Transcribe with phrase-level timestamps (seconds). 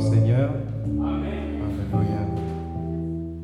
[0.00, 0.50] Seigneur.
[0.84, 1.60] Amen.
[1.92, 2.26] Alléluia.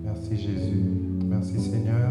[0.04, 0.82] Merci Jésus.
[1.28, 2.10] Merci Seigneur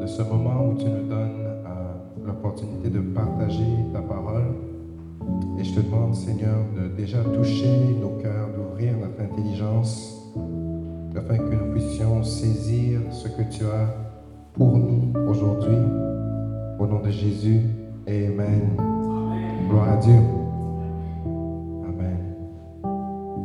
[0.00, 4.54] de ce moment où tu nous donnes euh, l'opportunité de partager ta parole.
[5.58, 10.16] Et je te demande Seigneur de déjà toucher nos cœurs, d'ouvrir notre intelligence
[11.16, 13.94] afin que nous puissions saisir ce que tu as
[14.54, 15.76] pour nous aujourd'hui.
[16.78, 17.62] Au nom de Jésus.
[18.06, 18.76] Amen.
[19.68, 20.35] Gloire à Dieu.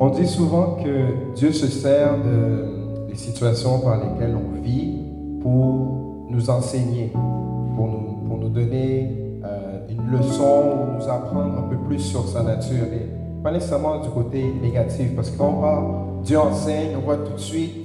[0.03, 4.97] On dit souvent que Dieu se sert de, des situations par lesquelles on vit
[5.43, 9.11] pour nous enseigner, pour nous, donner
[9.45, 12.85] euh, une leçon, nous apprendre un peu plus sur sa nature.
[12.91, 15.85] Et pas nécessairement du côté négatif, parce que quand on parle,
[16.23, 17.75] Dieu enseigne, on voit tout de suite,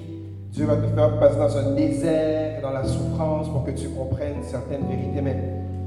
[0.52, 4.42] Dieu va te faire passer dans un désert, dans la souffrance, pour que tu comprennes
[4.42, 5.20] certaines vérités.
[5.20, 5.36] Mais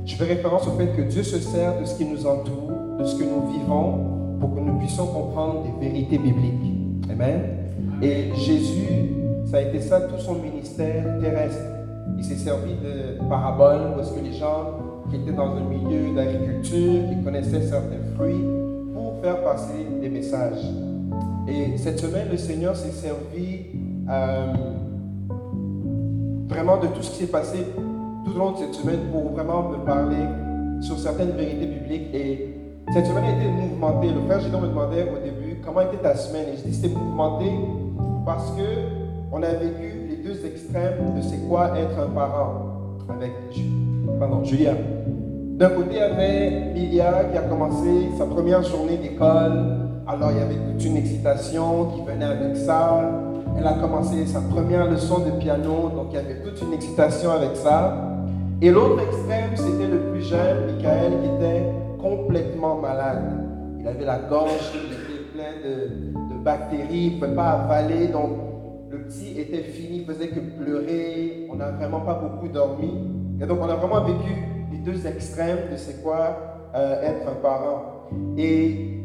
[0.06, 3.04] je fais référence au fait que Dieu se sert de ce qui nous entoure, de
[3.04, 7.10] ce que nous vivons, pour que nous puissions comprendre des vérités bibliques.
[7.12, 7.42] Amen.
[8.02, 9.14] Et Jésus,
[9.46, 11.62] ça a été ça tout son ministère terrestre.
[12.18, 17.02] Il s'est servi de paraboles parce que les gens qui étaient dans un milieu d'agriculture,
[17.10, 18.46] qui connaissaient certains fruits,
[18.94, 20.64] pour faire passer des messages.
[21.48, 23.66] Et cette semaine, le Seigneur s'est servi
[24.10, 24.54] euh,
[26.48, 27.58] vraiment de tout ce qui s'est passé
[28.26, 30.26] tout au long de cette semaine pour vraiment me parler
[30.82, 32.49] sur certaines vérités bibliques et
[32.94, 34.10] cette semaine a été mouvementée.
[34.10, 36.48] Le frère Gidon me demandait au début comment était ta semaine.
[36.54, 37.46] Et je dis c'était mouvementé
[38.26, 38.64] parce que
[39.32, 42.70] on a vécu les deux extrêmes de c'est quoi être un parent
[43.10, 43.32] avec
[44.20, 44.76] pardon, Julien.
[45.60, 49.78] D'un côté, il y avait Lilia qui a commencé sa première journée d'école.
[50.08, 53.02] Alors, il y avait toute une excitation qui venait avec ça.
[53.58, 57.32] Elle a commencé sa première leçon de piano, donc il y avait toute une excitation
[57.32, 57.94] avec ça.
[58.62, 61.66] Et l'autre extrême, c'était le plus jeune, Michael, qui était
[62.02, 63.46] complètement malade.
[63.80, 68.32] Il avait la gorge qui était pleine de, bactéries, il ne pouvait pas avaler, donc
[68.90, 72.94] le petit était fini, il faisait que pleurer, on n'a vraiment pas beaucoup dormi.
[73.42, 74.32] Et donc on a vraiment vécu
[74.72, 76.38] les deux extrêmes de c'est quoi
[76.76, 78.08] euh, être un parent.
[78.38, 79.00] Et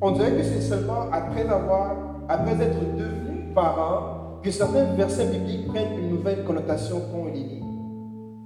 [0.00, 1.96] on dirait que c'est seulement après avoir,
[2.28, 7.32] après être devenu parent, que certains versets bibliques prennent une nouvelle connotation quand on les
[7.32, 7.62] lit.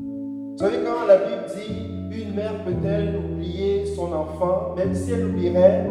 [0.01, 1.90] Vous savez, quand la Bible dit
[2.31, 5.87] mère peut-elle oublier son enfant, même si elle oublierait,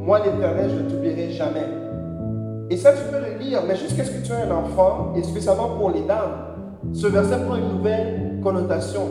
[0.00, 1.66] moi l'Éternel, je ne t'oublierai jamais.
[2.70, 5.22] Et ça, tu peux le lire, mais jusqu'à ce que tu aies un enfant, et
[5.22, 9.02] spécialement pour les dames, ce verset prend une nouvelle connotation,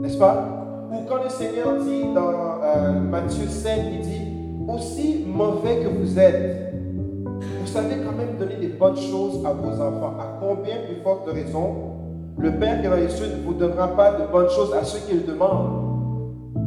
[0.00, 0.88] n'est-ce pas?
[0.90, 4.36] Ou quand le Seigneur dit dans euh, Matthieu 7, il dit,
[4.68, 6.72] aussi mauvais que vous êtes,
[7.60, 10.14] vous savez quand même donner des bonnes choses à vos enfants.
[10.18, 11.96] À combien plus forte raison
[12.38, 14.98] le Père qui est dans les ne vous donnera pas de bonnes choses à ceux
[15.00, 15.85] qui le demandent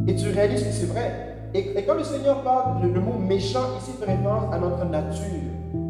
[0.10, 1.36] et tu réalises que c'est vrai.
[1.54, 5.24] Et, quand le Seigneur parle, le, mot méchant ici fait référence à notre nature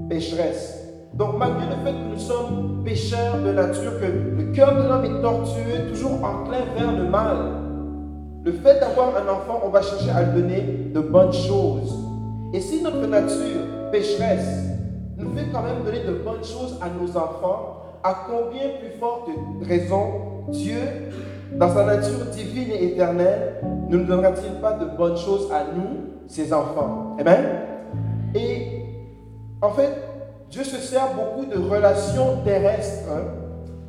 [0.10, 0.78] pécheresse.
[1.14, 5.06] Donc malgré le fait que nous sommes pécheurs de nature, que le cœur de l'homme
[5.06, 7.38] est tortueux, toujours enclin vers le mal,
[8.44, 11.98] le fait d'avoir un enfant, on va chercher à lui donner de bonnes choses.
[12.54, 14.66] Et si notre nature pécheresse
[15.18, 19.30] nous fait quand même donner de bonnes choses à nos enfants, à combien plus forte
[19.62, 20.80] raison Dieu,
[21.58, 23.56] dans sa nature divine et éternelle,
[23.90, 27.18] ne nous donnera-t-il pas de bonnes choses à nous, ses enfants?
[27.20, 27.44] Amen?
[28.36, 28.84] Et
[29.62, 29.90] en fait,
[30.52, 33.24] Dieu se sert beaucoup de relations terrestres hein,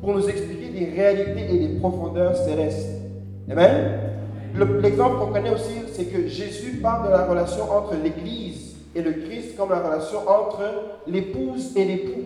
[0.01, 2.89] pour nous expliquer des réalités et des profondeurs célestes.
[3.49, 3.99] Amen?
[4.81, 9.13] L'exemple qu'on connaît aussi, c'est que Jésus parle de la relation entre l'Église et le
[9.13, 10.61] Christ comme la relation entre
[11.07, 12.25] l'épouse et l'époux.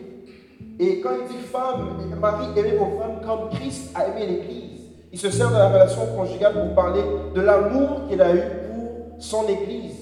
[0.80, 4.75] Et quand il dit femme, Marie, aimez vos femmes comme Christ a aimé l'Église.
[5.12, 7.02] Il se sert de la relation conjugale pour parler
[7.34, 9.96] de l'amour qu'il a eu pour son Église.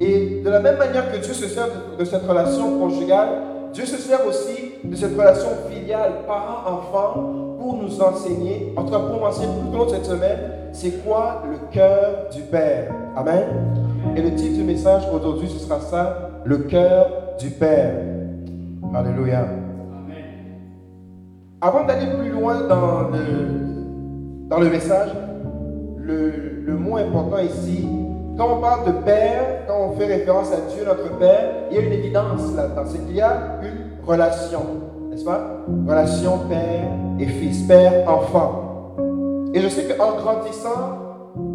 [0.00, 1.66] Et de la même manière que Dieu se sert
[1.98, 3.28] de, cette relation conjugale,
[3.72, 9.00] Dieu se sert aussi de cette relation filiale, parent-enfant, pour nous enseigner, en tout cas
[9.00, 10.38] pour m'enseigner tout au long de cette semaine,
[10.72, 12.92] c'est quoi le cœur du Père.
[13.16, 13.48] Amen.
[14.16, 17.10] Et le titre du message aujourd'hui, ce sera ça, le cœur
[17.40, 17.94] du Père.
[18.94, 19.46] Alléluia.
[21.60, 23.67] Avant d'aller plus loin dans le,
[24.48, 25.10] dans le message,
[25.98, 27.86] le, mot important ici,
[28.36, 31.80] quand on parle de Père, quand on fait référence à Dieu, notre Père, il y
[31.80, 34.60] a une évidence là-dedans, c'est qu'il y a une relation,
[35.10, 35.64] n'est-ce pas?
[35.86, 38.96] Relation Père et Fils, Père-Enfant.
[39.52, 41.08] Et je sais qu'en grandissant,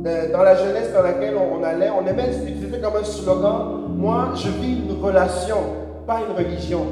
[0.05, 4.29] euh, dans la jeunesse dans laquelle on, allait, on aimait utiliser comme un slogan, moi
[4.35, 5.57] je vis une relation,
[6.05, 6.85] pas une religion.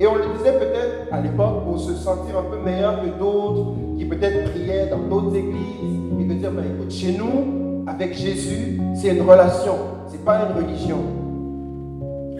[0.00, 3.74] Et on le disait peut-être à l'époque pour se sentir un peu meilleur que d'autres
[3.96, 8.80] qui peut-être priaient dans d'autres églises et de dire, ben, écoute, chez nous, avec Jésus,
[8.96, 9.74] c'est une relation,
[10.08, 10.98] c'est pas une religion.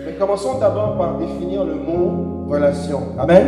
[0.04, 3.00] Mais commençons d'abord par définir le mot relation.
[3.18, 3.46] Amen?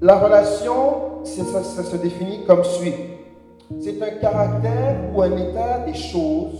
[0.00, 2.94] La relation, ça, ça se définit comme suit.
[3.80, 6.58] C'est un caractère ou un état des choses,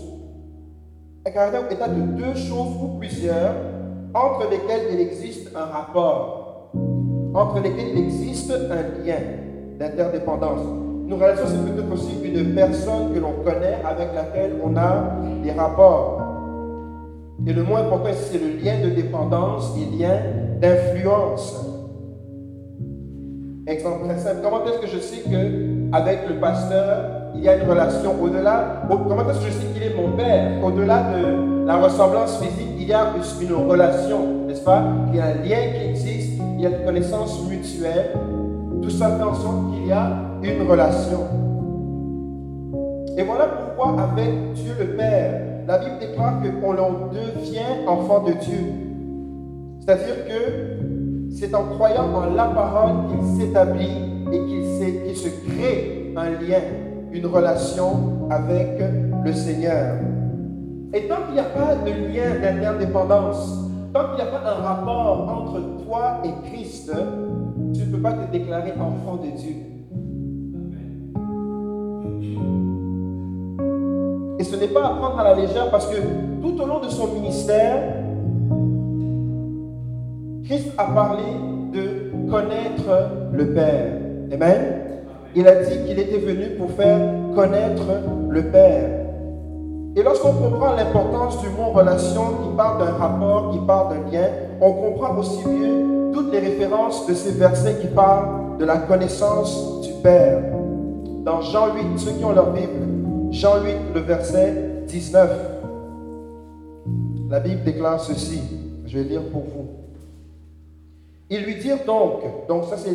[1.25, 3.53] un caractère ou état de deux choses ou plusieurs
[4.15, 6.71] entre lesquelles il existe un rapport,
[7.33, 9.19] entre lesquelles il existe un lien
[9.77, 10.61] d'interdépendance.
[11.05, 15.51] Une relation, c'est peut-être aussi une personne que l'on connaît avec laquelle on a des
[15.51, 16.21] rapports.
[17.45, 20.17] Et le moins important, c'est le lien de dépendance et lien
[20.61, 21.69] d'influence.
[23.67, 24.37] Exemple très simple.
[24.41, 28.83] Comment est-ce que je sais qu'avec le pasteur, il y a une relation au-delà?
[28.87, 30.63] Comment est-ce que je sais qu'il est mon père?
[30.63, 33.07] Au-delà de la ressemblance physique, il y a
[33.41, 34.83] une relation, n'est-ce pas?
[35.09, 38.11] Il y a un lien qui existe, il y a une connaissance mutuelle.
[38.83, 40.11] Tout ça fait en sorte qu'il y a
[40.43, 41.21] une relation.
[43.17, 46.73] Et voilà pourquoi avec Dieu le Père, la Bible déclare qu'on
[47.11, 48.73] devient enfant de Dieu.
[49.79, 56.29] C'est-à-dire que c'est en croyant en la parole qu'il s'établit et qu'il se crée un
[56.29, 56.61] lien,
[57.11, 58.79] une relation avec
[59.23, 59.95] le Seigneur.
[60.95, 64.63] Et tant qu'il n'y a pas de lien d'interdépendance, tant qu'il n'y a pas un
[64.63, 66.89] rapport entre toi et Christ,
[67.73, 69.55] tu ne peux pas te déclarer enfant de Dieu.
[74.39, 75.97] Et ce n'est pas à prendre à la légère parce que
[76.41, 77.77] tout au long de son ministère,
[80.45, 81.23] Christ a parlé
[81.73, 83.91] de connaître le Père.
[84.31, 84.81] Amen.
[85.35, 86.99] Il a dit qu'il était venu pour faire
[87.35, 87.83] connaître
[88.29, 89.04] le Père.
[89.97, 94.27] Et lorsqu'on comprend l'importance du mot relation qui parle d'un rapport, qui parle d'un lien,
[94.59, 99.81] on comprend aussi mieux toutes les références de ces versets qui parlent de la connaissance
[99.81, 100.43] du Père.
[101.23, 105.29] Dans Jean 8, ceux qui ont leur Bible, Jean 8, le verset 19.
[107.29, 108.41] La Bible déclare ceci.
[108.85, 109.67] Je vais lire pour vous.
[111.29, 112.91] Ils lui dirent donc, donc ça c'est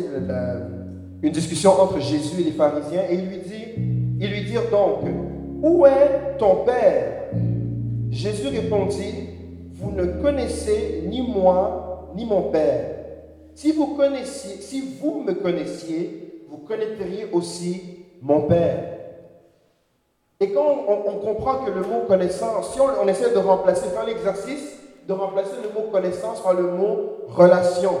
[1.21, 4.99] une discussion entre Jésus et les pharisiens, et il lui dit, ils lui dirent donc,
[5.61, 7.29] où est ton Père?
[8.09, 9.29] Jésus répondit,
[9.73, 12.97] vous ne connaissez ni moi ni mon Père.
[13.55, 17.81] Si vous me connaissiez, vous connaîtriez aussi
[18.21, 18.91] mon Père.
[20.39, 24.79] Et quand on, comprend que le mot connaissance, si on, essaie de remplacer, faire l'exercice
[25.07, 27.93] de remplacer le mot connaissance par le mot relation,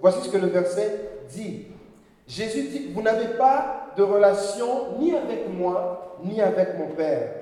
[0.00, 1.00] voici ce que le verset
[1.34, 1.66] dit.
[2.30, 7.32] Jésus dit, vous n'avez pas de relation ni avec moi, ni avec mon Père.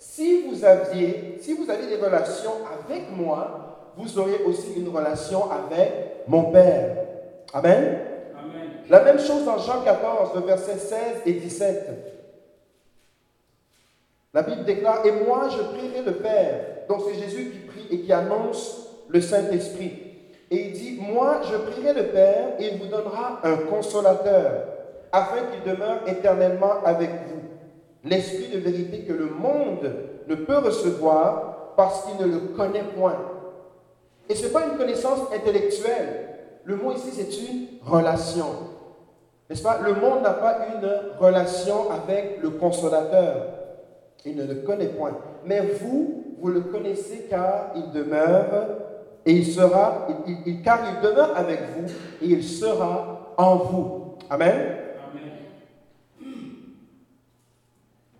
[0.00, 5.48] Si vous aviez, si vous avez des relations avec moi, vous auriez aussi une relation
[5.48, 6.96] avec mon Père.
[7.54, 8.00] Amen?
[8.36, 8.70] Amen.
[8.90, 11.90] La même chose dans Jean 14, le verset 16 et 17.
[14.34, 16.64] La Bible déclare, et moi je prierai le Père.
[16.88, 20.11] Donc c'est Jésus qui prie et qui annonce le Saint-Esprit.
[20.52, 24.64] Et il dit, moi je prierai le Père et il vous donnera un consolateur
[25.10, 27.40] afin qu'il demeure éternellement avec vous.
[28.04, 29.90] L'esprit de vérité que le monde
[30.28, 33.16] ne peut recevoir parce qu'il ne le connaît point.
[34.28, 36.28] Et ce n'est pas une connaissance intellectuelle.
[36.64, 38.46] Le mot ici, c'est une relation.
[39.48, 39.80] N'est-ce pas?
[39.82, 40.86] Le monde n'a pas une
[41.18, 43.46] relation avec le consolateur.
[44.26, 45.16] Il ne le connaît point.
[45.46, 48.81] Mais vous, vous le connaissez car il demeure
[49.24, 50.06] et il sera,
[50.64, 51.86] car il demeure avec vous
[52.20, 54.16] et il sera en vous.
[54.28, 54.78] Amen.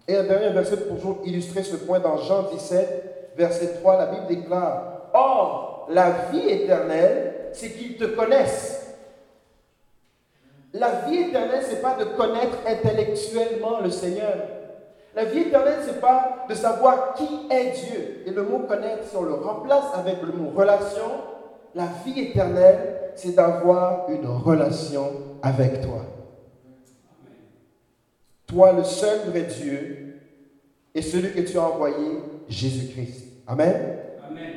[0.06, 4.26] Et un dernier verset pour illustrer ce point dans Jean 17, verset 3, la Bible
[4.28, 8.96] déclare, Or, la vie éternelle, c'est qu'ils te connaissent.
[10.74, 14.36] La vie éternelle, ce n'est pas de connaître intellectuellement le Seigneur.
[15.14, 18.22] La vie éternelle, ce n'est pas de savoir qui est Dieu.
[18.26, 21.10] Et le mot connaître, si on le remplace avec le mot relation,
[21.74, 26.02] la vie éternelle, c'est d'avoir une relation avec toi
[28.52, 30.20] toi le seul vrai Dieu
[30.94, 33.24] et celui que tu as envoyé, Jésus-Christ.
[33.46, 33.98] Amen?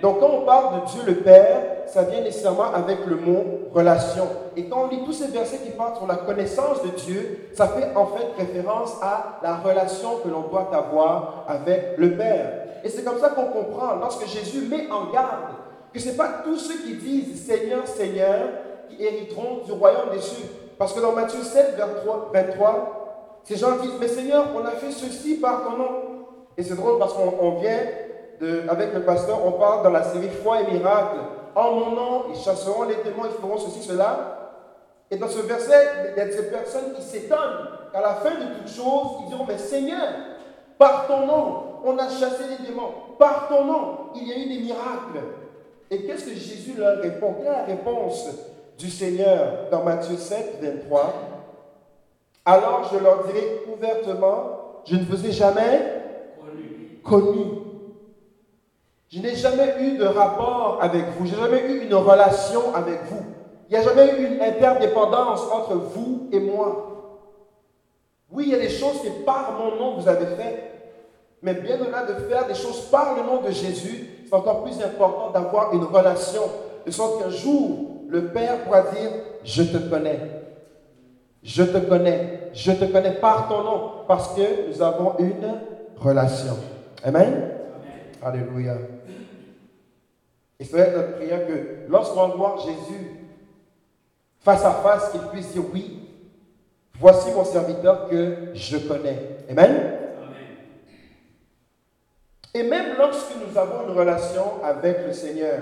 [0.01, 4.27] Donc quand on parle de Dieu le Père, ça vient nécessairement avec le mot relation.
[4.55, 7.67] Et quand on lit tous ces versets qui parlent sur la connaissance de Dieu, ça
[7.67, 12.65] fait en fait référence à la relation que l'on doit avoir avec le Père.
[12.83, 15.53] Et c'est comme ça qu'on comprend lorsque Jésus met en garde
[15.93, 18.49] que ce n'est pas tous ceux qui disent Seigneur, Seigneur
[18.89, 20.45] qui hériteront du royaume des cieux.
[20.77, 21.75] Parce que dans Matthieu 7,
[22.33, 25.91] 23, ces gens disent, mais Seigneur, on a fait ceci par ton nom.
[26.57, 27.79] Et c'est drôle parce qu'on vient,
[28.39, 31.19] de, avec le pasteur, on parle dans la série Foi et miracles.
[31.55, 34.53] En mon nom, ils chasseront les démons, ils feront ceci, cela.
[35.09, 38.57] Et dans ce verset, il y a ces personnes qui s'étonnent qu'à la fin de
[38.57, 40.09] toute chose, ils diront, mais Seigneur,
[40.77, 42.91] par ton nom, on a chassé les démons.
[43.17, 45.23] Par ton nom, il y a eu des miracles.
[45.89, 47.35] Et qu'est-ce que Jésus leur répond?
[47.37, 48.27] Quelle est la réponse
[48.77, 51.13] du Seigneur dans Matthieu 7, 23
[52.43, 56.03] Alors je leur dirai ouvertement, je ne vous ai jamais
[57.03, 57.64] connu.
[59.09, 63.03] Je n'ai jamais eu de rapport avec vous, je n'ai jamais eu une relation avec
[63.05, 63.23] vous.
[63.69, 66.91] Il n'y a jamais eu une interdépendance entre vous et moi.
[68.31, 70.71] Oui, il y a des choses que par mon nom vous avez faites,
[71.41, 74.81] mais bien au-delà de faire des choses par le nom de Jésus, c'est encore plus
[74.81, 76.41] important d'avoir une relation,
[76.85, 79.11] de sorte qu'un jour, le Père pourra dire,
[79.43, 80.19] je te connais,
[81.43, 85.59] je te connais, je te connais par ton nom, parce que nous avons une
[85.97, 86.57] relation.
[87.03, 87.51] Amen.
[88.23, 88.73] Alléluia.
[90.59, 93.19] Et c'est notre prière que lorsqu'on va voir Jésus
[94.39, 95.99] face à face, qu'il puisse dire oui,
[96.99, 99.37] voici mon serviteur que je connais.
[99.49, 99.99] Amen.
[102.53, 105.59] Et même lorsque nous avons une relation avec le Seigneur,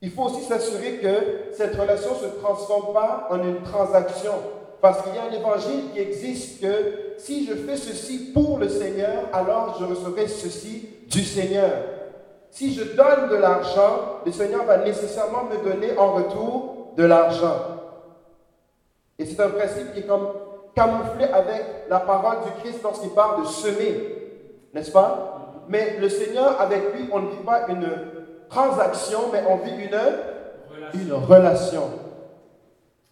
[0.00, 4.32] il faut aussi s'assurer que cette relation ne se transforme pas en une transaction.
[4.80, 8.68] Parce qu'il y a un évangile qui existe que si je fais ceci pour le
[8.68, 11.72] Seigneur, alors je recevrai ceci du Seigneur.
[12.54, 17.56] Si je donne de l'argent, le Seigneur va nécessairement me donner en retour de l'argent.
[19.18, 20.28] Et c'est un principe qui est comme
[20.72, 24.14] camouflé avec la parole du Christ lorsqu'il parle de semer
[24.72, 25.62] n'est-ce pas?
[25.68, 27.88] Mais le Seigneur, avec lui, on ne vit pas une
[28.48, 29.98] transaction, mais on vit une
[30.70, 31.00] relation.
[31.00, 31.82] Une relation.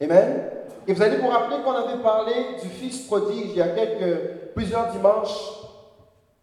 [0.01, 0.51] Amen?
[0.87, 2.33] Et vous allez vous rappeler qu'on avait parlé
[2.63, 5.62] du fils prodige il y a quelques, plusieurs dimanches.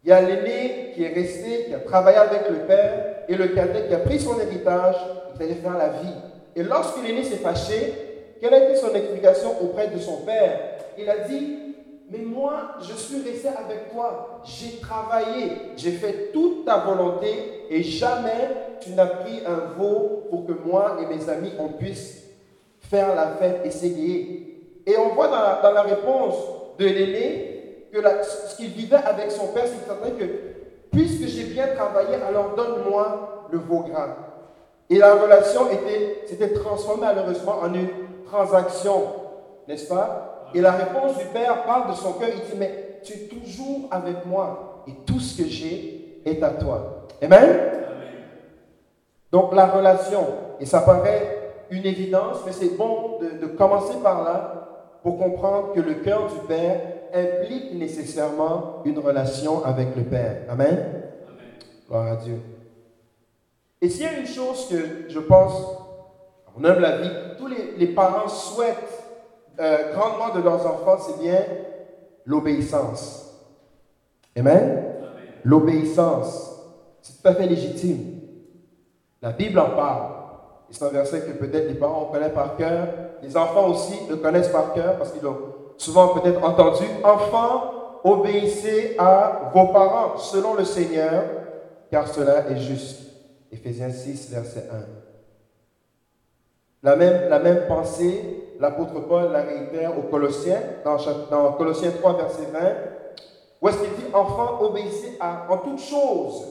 [0.03, 3.48] Il y a l'aîné qui est resté, qui a travaillé avec le père, et le
[3.50, 4.96] cadet qui a pris son héritage,
[5.36, 6.15] il allait faire la vie.
[6.56, 7.94] Et lorsque l'aîné s'est fâché,
[8.39, 10.60] quelle a été son explication auprès de son père?
[10.98, 11.58] Il a dit,
[12.10, 14.41] mais moi, je suis resté avec toi.
[14.44, 18.50] J'ai travaillé, j'ai fait toute ta volonté et jamais
[18.82, 22.24] tu n'as pris un veau pour que moi et mes amis, on puisse
[22.79, 24.50] faire la fête et s'égayer.
[24.88, 26.36] Et on voit dans la, réponse
[26.79, 27.59] de l'aîné
[27.91, 30.25] que ce qu'il vivait avec son père, c'est que
[30.91, 34.15] puisque j'ai bien travaillé, alors donne-moi le veau gras.
[34.89, 37.89] Et la relation était, s'était transformée malheureusement en une
[38.25, 39.03] transaction,
[39.67, 40.29] n'est-ce pas?
[40.53, 42.29] Et la réponse du Père parle de son cœur.
[42.34, 46.50] Il dit, mais tu es toujours avec moi et tout ce que j'ai est à
[46.50, 47.08] toi.
[47.22, 47.60] Amen?
[49.31, 50.25] Donc la relation,
[50.60, 55.79] et ça paraît une évidence, mais c'est bon de, commencer par là pour comprendre que
[55.79, 56.81] le cœur du Père
[57.13, 60.44] implique nécessairement une relation avec le Père.
[60.50, 61.04] Amen?
[61.88, 62.39] Gloire à Dieu.
[63.82, 65.54] Et s'il y a une chose que je pense,
[66.48, 69.04] à mon humble avis, tous les, parents souhaitent
[69.60, 71.39] euh, grandement de leurs enfants, c'est bien
[72.25, 73.34] l'obéissance.
[74.36, 74.84] Amen?
[75.44, 76.62] L'obéissance,
[77.01, 78.20] c'est tout à fait légitime.
[79.22, 80.20] La Bible en parle.
[80.72, 82.88] C'est un verset que peut-être les parents connaissent par cœur.
[83.24, 85.38] Les enfants aussi le connaissent par cœur parce qu'ils l'ont
[85.79, 86.86] souvent peut-être entendu.
[87.03, 91.24] Enfants, obéissez à vos parents selon le Seigneur,
[91.89, 93.01] car cela est juste.
[93.51, 94.75] Éphésiens 6, verset 1.
[96.83, 102.48] La même, la même pensée l'apôtre Paul la réitère aux Colossiens, dans, Colossiens 3, verset
[102.51, 102.59] 20,
[103.62, 106.45] où est-ce qu'il dit, Enfants, obéissez en toutes choses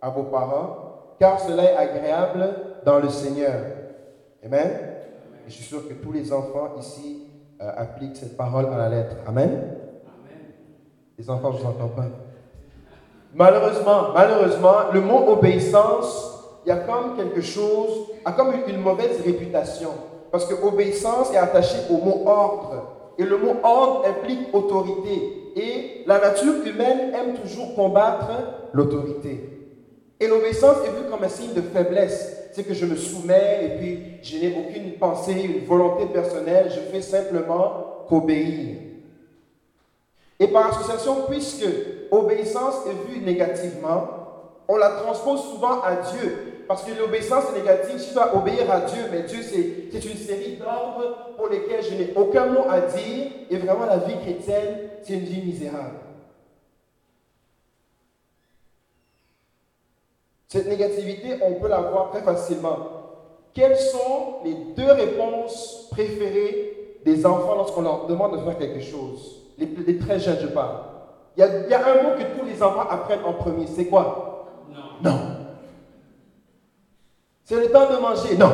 [0.00, 2.48] à vos parents, car cela est agréable
[2.84, 3.64] dans le Seigneur.
[4.44, 4.70] Amen.
[5.46, 7.27] Je suis sûr que tous les enfants ici
[7.60, 9.16] euh, appliquent cette parole à la lettre.
[9.26, 9.76] Amen.
[11.18, 12.06] Les enfants, je ne vous entends pas.
[13.34, 17.90] Malheureusement, malheureusement, le mot obéissance, il y a comme quelque chose,
[18.24, 19.90] a comme une mauvaise réputation.
[20.30, 23.14] Parce que obéissance est attachée au mot ordre.
[23.18, 25.52] Et le mot ordre implique autorité.
[25.56, 28.28] Et la nature humaine aime toujours combattre
[28.72, 29.67] l'autorité.
[30.20, 32.48] Et l'obéissance est vue comme un signe de faiblesse.
[32.52, 36.72] C'est que je me soumets et puis je n'ai aucune pensée, une volonté personnelle.
[36.74, 38.76] Je fais simplement qu'obéir.
[40.40, 41.66] Et par association, puisque
[42.10, 44.08] obéissance est vue négativement,
[44.68, 46.64] on la transpose souvent à Dieu.
[46.68, 48.04] Parce que l'obéissance est négative.
[48.06, 52.12] Tu dois obéir à Dieu, mais Dieu, c'est une série d'ordres pour lesquels je n'ai
[52.14, 53.26] aucun mot à dire.
[53.50, 56.07] Et vraiment, la vie chrétienne, c'est une vie misérable.
[60.48, 62.78] Cette négativité, on peut la voir très facilement.
[63.52, 69.42] Quelles sont les deux réponses préférées des enfants lorsqu'on leur demande de faire quelque chose?
[69.58, 70.78] Les, très jeunes, je parle.
[71.36, 73.66] Il y, a, il y, a, un mot que tous les enfants apprennent en premier.
[73.66, 74.64] C'est quoi?
[74.70, 75.10] Non.
[75.10, 75.20] Non.
[77.44, 78.36] C'est le temps de manger?
[78.38, 78.52] Non.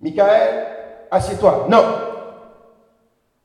[0.00, 0.66] Michael,
[1.10, 1.66] assieds-toi.
[1.70, 1.84] Non.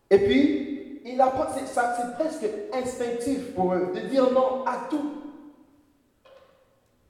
[0.10, 5.21] Et puis, il apprend, c'est presque instinctif pour eux de dire non à tout.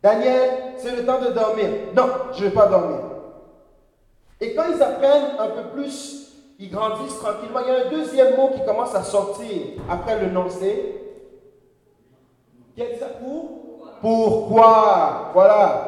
[0.01, 1.70] Daniel, c'est le temps de dormir.
[1.96, 3.00] Non, je ne vais pas dormir.
[4.39, 8.36] Et quand ils apprennent un peu plus, ils grandissent tranquillement, il y a un deuxième
[8.36, 11.01] mot qui commence à sortir après le nom, c'est
[12.75, 13.88] dit ça pour?
[14.01, 15.29] Pourquoi?
[15.34, 15.88] Voilà.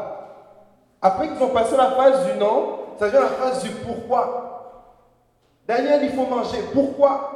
[1.01, 4.49] Après qu'ils ont passé la phase du nom, ça vient la phase du pourquoi.
[5.67, 6.59] Daniel, il faut manger.
[6.73, 7.31] Pourquoi?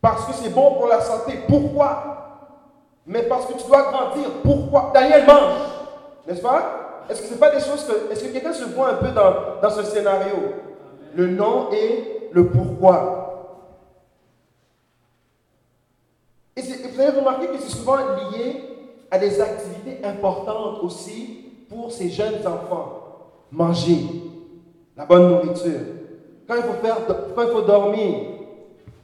[0.00, 1.40] Parce que c'est bon pour la santé.
[1.48, 2.25] Pourquoi?
[3.06, 4.30] Mais parce que tu dois grandir.
[4.42, 4.90] Pourquoi?
[4.92, 5.60] Daniel mange,
[6.26, 7.04] n'est-ce pas?
[7.08, 8.12] Est-ce que ce n'est pas des choses que...
[8.12, 10.34] Est-ce que quelqu'un se voit un peu dans, dans ce scénario?
[11.14, 13.22] Le nom et le pourquoi.
[16.56, 18.62] Et, vous avez remarqué que c'est souvent lié
[19.10, 23.02] à des activités importantes aussi pour ces jeunes enfants.
[23.52, 24.04] Manger,
[24.96, 25.80] la bonne nourriture.
[26.48, 28.14] Quand il faut, faire, quand il faut dormir,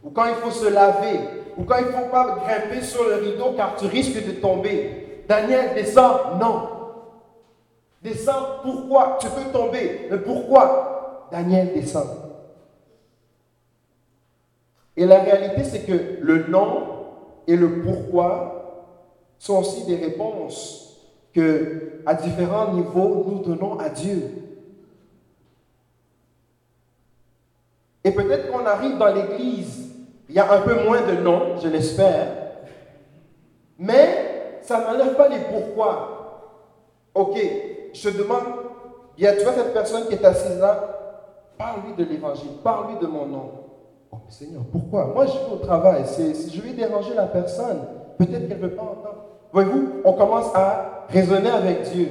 [0.03, 1.21] ou quand il faut se laver,
[1.57, 5.25] ou quand il ne faut pas grimper sur le rideau car tu risques de tomber.
[5.29, 6.41] Daniel, descend.
[6.41, 6.69] Non.
[8.03, 8.61] Descends.
[8.63, 10.09] Pourquoi Tu peux tomber?
[10.11, 11.29] Mais pourquoi?
[11.31, 12.07] Daniel, descend.
[14.97, 16.89] Et la réalité, c'est que le non
[17.47, 18.99] et le pourquoi
[19.39, 21.01] sont aussi des réponses
[21.35, 24.31] que, à différents niveaux, nous donnons à Dieu.
[28.05, 29.92] Et peut-être qu'on arrive dans l'église
[30.33, 32.27] il y a un peu moins de noms, je l'espère.
[33.79, 36.63] Mais ça n'enlève pas les pourquoi.
[37.15, 37.37] Ok,
[37.93, 38.45] je te demande,
[39.19, 41.27] il y a, tu vois cette personne qui est assise là,
[41.59, 43.51] parle-lui de l'évangile, parle-lui de mon nom.
[44.11, 45.13] Oh Seigneur, pourquoi?
[45.15, 47.81] Moi je vais au travail, si je vais déranger la personne,
[48.17, 49.27] peut-être qu'elle ne veut pas entendre.
[49.53, 52.09] Voyez-vous, on commence à raisonner avec Dieu.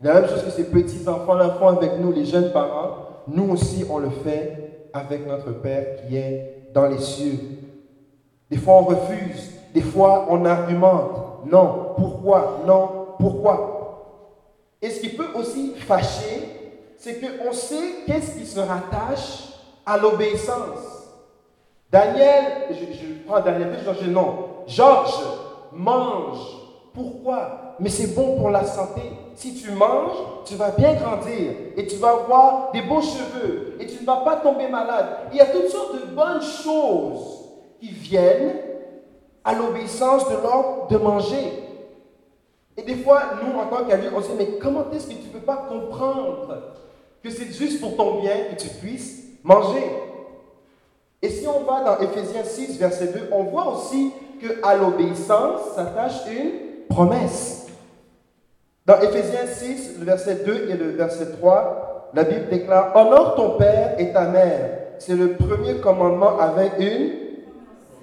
[0.00, 2.94] La même chose que ces petits-enfants l'enfant avec nous, les jeunes parents,
[3.28, 4.63] nous aussi on le fait
[4.94, 7.38] avec notre Père qui est dans les cieux.
[8.50, 9.50] Des fois, on refuse.
[9.74, 11.44] Des fois, on argumente.
[11.50, 11.94] Non.
[11.96, 12.60] Pourquoi?
[12.66, 13.08] Non.
[13.18, 13.74] Pourquoi?
[14.80, 16.48] Et ce qui peut aussi fâcher,
[16.96, 19.52] c'est qu'on sait qu'est-ce qui se rattache
[19.84, 21.10] à l'obéissance.
[21.90, 24.48] Daniel, je, prends Daniel, je non.
[24.66, 25.22] Georges
[25.72, 27.63] mange pourquoi?
[27.80, 29.02] Mais c'est bon pour la santé.
[29.34, 33.86] Si tu manges, tu vas bien grandir et tu vas avoir des beaux cheveux et
[33.86, 35.06] tu ne vas pas tomber malade.
[35.32, 37.40] Il y a toutes sortes de bonnes choses
[37.80, 38.54] qui viennent
[39.44, 41.52] à l'obéissance de l'ordre de manger.
[42.76, 45.28] Et des fois, nous, en tant qu'adultes, on se dit, mais comment est-ce que tu
[45.28, 46.56] ne peux pas comprendre
[47.22, 49.84] que c'est juste pour ton bien que tu puisses manger?
[51.22, 55.60] Et si on va dans Ephésiens 6, verset 2, on voit aussi que à l'obéissance
[55.74, 57.63] s'attache une promesse.
[58.86, 63.56] Dans Éphésiens 6, le verset 2 et le verset 3, la Bible déclare Honore ton
[63.56, 64.78] père et ta mère.
[64.98, 67.12] C'est le premier commandement avec une,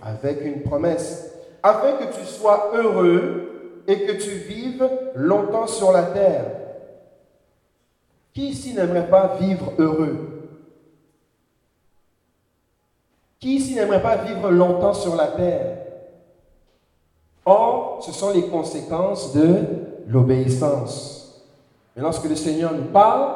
[0.02, 1.36] avec une promesse.
[1.62, 6.46] Afin que tu sois heureux et que tu vives longtemps sur la terre.
[8.34, 10.50] Qui ici n'aimerait pas vivre heureux?
[13.40, 15.78] Qui ici n'aimerait pas vivre longtemps sur la terre?
[17.46, 21.44] Or, ce sont les conséquences de l'obéissance.
[21.96, 23.34] Mais lorsque le Seigneur nous parle,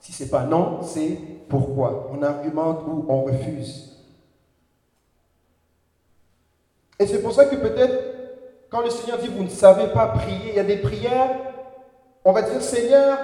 [0.00, 2.10] si ce n'est pas non, c'est pourquoi?
[2.12, 4.04] On argumente ou on refuse.
[6.98, 8.02] Et c'est pour ça que peut-être,
[8.70, 11.36] quand le Seigneur dit, vous ne savez pas prier, il y a des prières,
[12.24, 13.18] on va dire, Seigneur,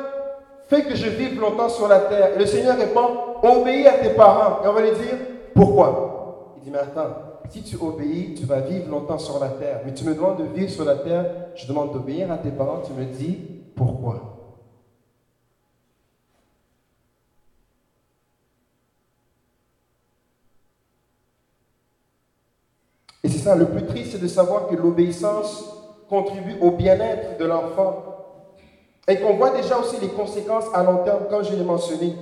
[0.68, 2.34] fais que je vive longtemps sur la terre.
[2.34, 3.08] Et le Seigneur répond,
[3.42, 4.62] obéis à tes parents.
[4.64, 5.16] Et on va lui dire,
[5.54, 6.54] pourquoi?
[6.56, 9.82] Il dit, mais attends, si tu obéis, tu vas vivre longtemps sur la terre.
[9.84, 12.80] Mais tu me demandes de vivre sur la terre, je demande d'obéir à tes parents,
[12.80, 13.38] tu me dis
[13.76, 14.38] pourquoi.
[23.22, 25.64] Et c'est ça, le plus triste, c'est de savoir que l'obéissance
[26.08, 28.04] contribue au bien-être de l'enfant.
[29.06, 32.14] Et qu'on voit déjà aussi les conséquences à long terme, comme je l'ai mentionné.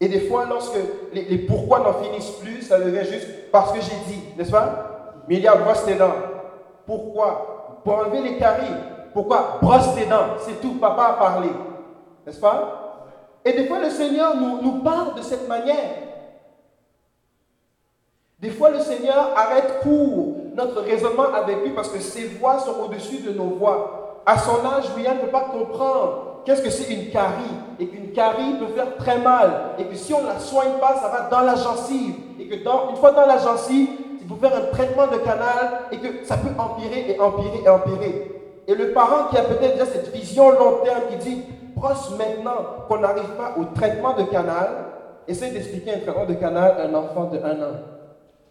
[0.00, 0.78] Et des fois, lorsque
[1.12, 5.24] les, pourquoi n'en finissent plus, ça devient juste parce que j'ai dit, n'est-ce pas?
[5.28, 6.14] Mais il y a brosse tes dents.
[6.86, 7.80] Pourquoi?
[7.84, 8.74] Pour enlever les caries.
[9.12, 9.58] Pourquoi?
[9.60, 10.38] Brosse tes dents.
[10.38, 11.50] C'est tout, papa a parlé.
[12.26, 12.80] N'est-ce pas?
[13.44, 15.76] Et des fois, le Seigneur nous, parle de cette manière.
[18.38, 22.74] Des fois, le Seigneur arrête court notre raisonnement avec lui parce que ses voix sont
[22.84, 24.22] au-dessus de nos voix.
[24.24, 28.12] À son âge, William ne peut pas comprendre qu'est-ce que c'est une carie Et qu'une
[28.12, 29.50] carie peut faire très mal.
[29.78, 32.14] Et que si on ne la soigne pas, ça va dans la gencive.
[32.38, 33.88] Et que dans, une fois dans la gencive,
[34.20, 37.68] il faut faire un traitement de canal et que ça peut empirer et empirer et
[37.68, 38.40] empirer.
[38.66, 41.42] Et le parent qui a peut-être déjà cette vision long terme qui dit,
[41.74, 44.68] brosse maintenant qu'on n'arrive pas au traitement de canal,
[45.26, 47.76] essaie d'expliquer un traitement de canal à un enfant de un an.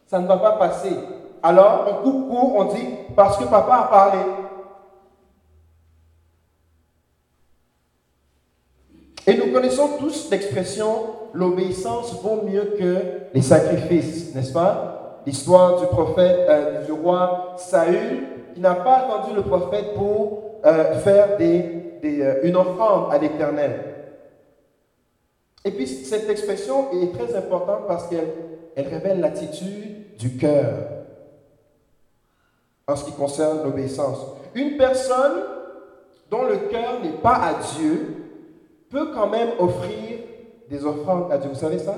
[0.07, 0.93] Ça ne va pas passer.
[1.41, 4.19] Alors, on coupe court, on dit parce que papa a parlé.
[9.29, 12.95] Et nous connaissons tous l'expression l'obéissance vaut mieux que
[13.31, 15.21] les sacrifices, n'est-ce pas?
[15.27, 18.23] L'histoire du prophète, euh, du roi Saül,
[18.55, 23.83] qui n'a pas attendu le prophète pour euh, faire euh, une offrande à l'Éternel.
[25.63, 28.29] Et puis cette expression est très importante parce qu'elle
[28.75, 30.87] elle révèle l'attitude du cœur
[32.87, 34.25] en ce qui concerne l'obéissance.
[34.55, 35.43] Une personne
[36.31, 38.28] dont le cœur n'est pas à Dieu
[38.89, 40.19] peut quand même offrir
[40.69, 41.49] des offrandes à Dieu.
[41.49, 41.95] Vous savez ça?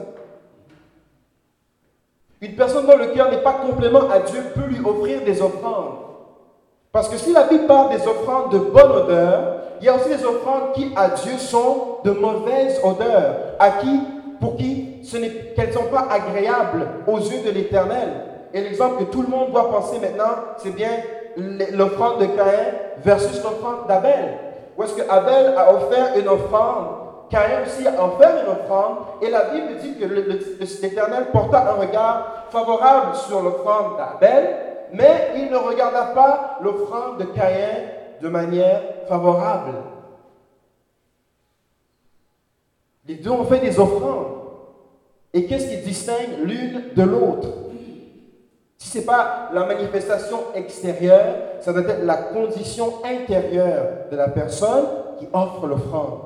[2.41, 5.93] Une personne dont le cœur n'est pas complètement à Dieu peut lui offrir des offrandes.
[6.91, 10.10] Parce que si la Bible parle des offrandes de bonne odeur, il y a aussi
[10.10, 13.99] des offrandes qui à Dieu sont de mauvaise odeur, à qui,
[14.39, 15.01] pour qui
[15.56, 18.10] qu'elles ne sont pas agréables aux yeux de l'Éternel.
[18.54, 20.89] Et l'exemple que tout le monde doit penser maintenant, c'est bien
[21.71, 22.73] l'offrande de Caïn
[23.04, 24.38] versus l'offrande d'Abel.
[24.77, 26.88] Où est-ce que Abel a offert une offrande,
[27.29, 32.45] Caïn aussi a offert une offrande, et la Bible dit que l'Éternel porta un regard
[32.49, 34.55] favorable sur l'offrande d'Abel,
[34.93, 37.86] mais il ne regarda pas l'offrande de Caïn
[38.21, 39.73] de manière favorable.
[43.07, 44.27] Les deux ont fait des offrandes.
[45.34, 47.47] Et qu'est-ce qui distingue l'une de l'autre?
[48.82, 54.28] Si ce n'est pas la manifestation extérieure, ça doit être la condition intérieure de la
[54.28, 54.86] personne
[55.20, 56.22] qui offre l'offrande.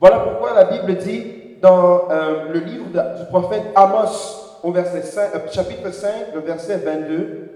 [0.00, 1.24] Voilà pourquoi la Bible dit
[1.62, 6.78] dans euh, le livre du prophète Amos, au verset 5, euh, chapitre 5, le verset
[6.78, 7.50] 22,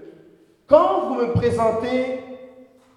[0.67, 2.23] Quand vous me présentez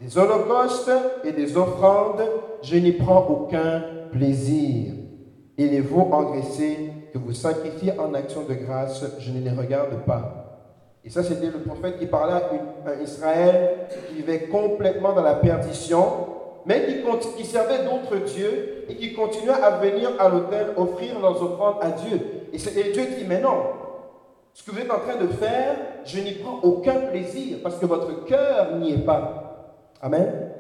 [0.01, 0.93] des holocaustes
[1.25, 2.23] et des offrandes,
[2.63, 4.93] je n'y prends aucun plaisir.
[5.59, 10.05] Et les veaux engraissés que vous sacrifiez en action de grâce, je ne les regarde
[10.07, 10.48] pas.
[11.05, 16.27] Et ça, c'était le prophète qui parlait à, Israël qui vivait complètement dans la perdition,
[16.67, 21.43] mais qui, qui servait d'autres dieux et qui continuait à venir à l'autel offrir leurs
[21.43, 22.21] offrandes à Dieu.
[22.53, 23.63] Et, et Dieu dit, mais non,
[24.53, 27.87] ce que vous êtes en train de faire, je n'y prends aucun plaisir parce que
[27.87, 29.75] votre cœur n'y est pas.
[30.03, 30.53] Amen.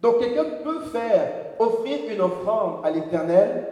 [0.00, 3.66] Donc quelqu'un peut faire, offrir une offrande à l'Éternel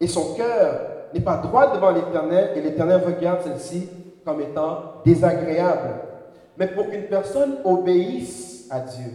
[0.00, 3.88] et son cœur n'est pas droit devant l'Éternel et l'Éternel regarde celle-ci
[4.24, 6.00] comme étant désagréable.
[6.58, 9.12] Mais pour qu'une personne obéisse à Dieu,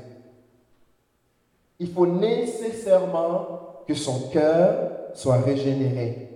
[1.80, 6.30] il faut nécessairement que son cœur soit régénéré.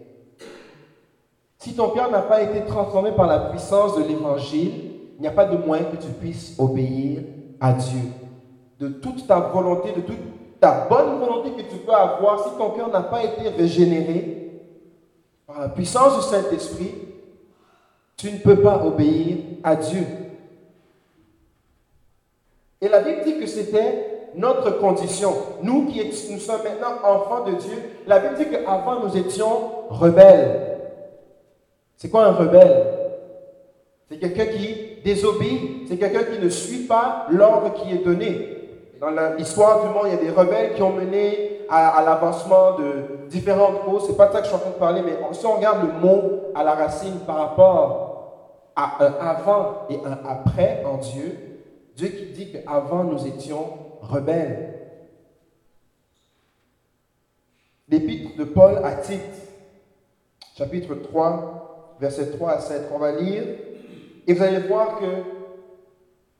[1.59, 4.73] Si ton cœur n'a pas été transformé par la puissance de l'Évangile,
[5.17, 7.21] il n'y a pas de moyen que tu puisses obéir
[7.59, 8.01] à Dieu.
[8.79, 12.71] De toute ta volonté, de toute ta bonne volonté que tu peux avoir, si ton
[12.71, 14.44] cœur n'a pas été régénéré
[15.75, 16.93] puissance du Saint-Esprit,
[18.17, 20.05] tu ne peux pas obéir à Dieu.
[22.81, 25.33] Et la Bible dit que c'était notre condition.
[25.63, 30.77] Nous qui nous sommes maintenant enfants de Dieu, la Bible dit qu'avant nous étions rebelles.
[31.97, 32.87] C'est quoi un rebelle?
[34.09, 38.51] C'est quelqu'un qui désobéit, c'est quelqu'un qui ne suit pas l'ordre qui est donné.
[38.99, 43.14] Dans l'histoire du monde, il y a des rebelles qui ont mené à, l'avancement de
[43.29, 44.07] différentes causes.
[44.07, 45.93] C'est pas ça que je suis en train de parler, mais si on regarde le
[45.99, 46.21] mot
[46.53, 48.05] à la racine par rapport
[48.75, 51.37] à un avant et un après en Dieu,
[51.95, 53.65] Dieu qui dit qu'avant nous étions
[54.01, 54.73] rebelles.
[57.87, 59.21] L'épître de Paul à Tite,
[60.57, 62.89] chapitre 3, versets 3 à 7.
[62.93, 63.43] On va lire
[64.27, 65.05] et vous allez voir que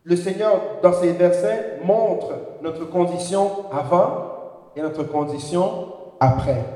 [0.04, 6.75] le Seigneur, dans ces versets, montre notre condition avant et notre condition après.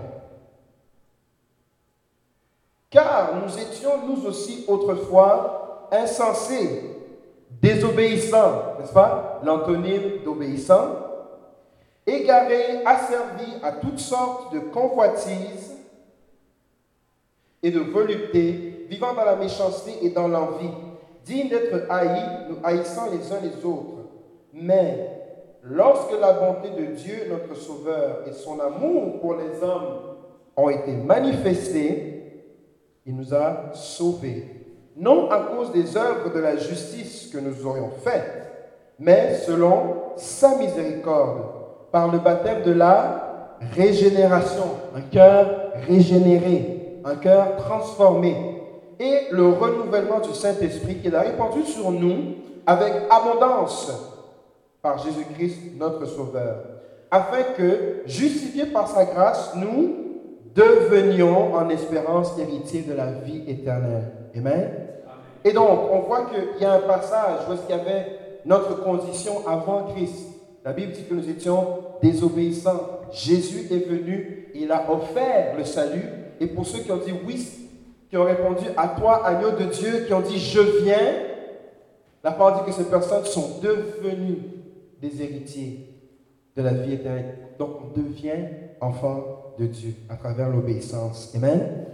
[2.90, 6.96] Car nous étions nous aussi autrefois insensés,
[7.62, 9.42] désobéissants, n'est-ce pas?
[9.44, 10.96] L'antonyme d'obéissant,
[12.06, 15.76] égarés, asservis à toutes sortes de convoitises
[17.62, 20.72] et de voluptés, vivant dans la méchanceté et dans l'envie
[21.26, 24.08] digne d'être haï, nous haïssant les uns les autres.
[24.54, 25.22] Mais
[25.62, 30.00] lorsque la bonté de Dieu, notre Sauveur, et son amour pour les hommes
[30.58, 32.19] ont été manifestés,
[33.10, 34.46] il nous a sauvés.
[34.96, 38.52] Non à cause des œuvres de la justice que nous aurions faites,
[39.00, 41.42] mais selon sa miséricorde,
[41.92, 48.62] par le baptême de la régénération, un cœur régénéré, un cœur transformé,
[49.00, 52.36] et le renouvellement du Saint-Esprit qu'il a répandu sur nous
[52.68, 53.92] avec abondance
[54.84, 56.58] par Jésus-Christ, notre Sauveur,
[57.10, 60.09] afin que, justifiés par sa grâce, nous
[60.56, 64.12] devenions en espérance héritiers de la vie éternelle.
[64.36, 64.72] Amen.
[65.44, 68.82] Et donc, on voit qu'il y a un passage où est-ce qu'il y avait notre
[68.84, 70.28] condition avant Christ.
[70.66, 73.00] La Bible dit que nous étions désobéissants.
[73.12, 76.04] Jésus est venu, il a offert le salut.
[76.40, 77.48] Et pour ceux qui ont dit oui,
[78.10, 81.24] qui ont répondu à toi, agneau de Dieu, qui ont dit je viens,
[82.24, 84.40] la parole dit que ces personnes sont devenues
[85.02, 85.90] des héritiers
[86.56, 87.38] de la vie éternelle.
[87.58, 88.48] Donc on devient
[88.82, 91.34] enfant de Dieu à travers l'obéissance.
[91.36, 91.86] Amen.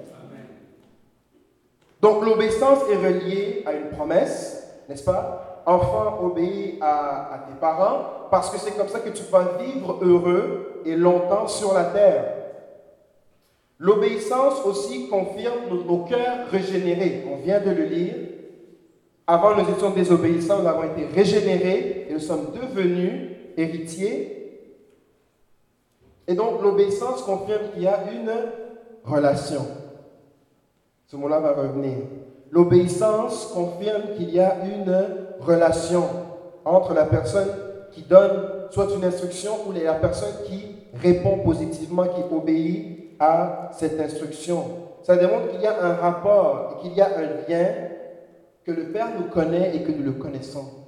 [2.01, 5.63] Donc l'obéissance est reliée à une promesse, n'est-ce pas?
[5.65, 10.81] Enfant, obéis à, tes parents parce que c'est comme ça que tu vas vivre heureux
[10.85, 12.33] et longtemps sur la terre.
[13.79, 17.25] L'obéissance aussi confirme nos, nos, cœurs régénérés.
[17.31, 18.13] On vient de le lire.
[19.25, 24.44] Avant, nous étions désobéissants, nous avons été régénérés et nous sommes devenus héritiers.
[26.27, 28.31] Et donc l'obéissance confirme qu'il y a une
[29.03, 29.61] relation.
[31.07, 31.97] Ce mot-là va revenir.
[32.51, 34.95] L'obéissance confirme qu'il y a une
[35.39, 36.03] relation
[36.63, 37.49] entre la personne
[37.91, 43.99] qui donne soit une instruction ou la personne qui répond positivement, qui obéit à cette
[43.99, 44.63] instruction.
[45.03, 47.65] Ça démontre qu'il y a un rapport et qu'il y a un lien,
[48.63, 50.84] que le Père nous connaît et que nous le connaissons.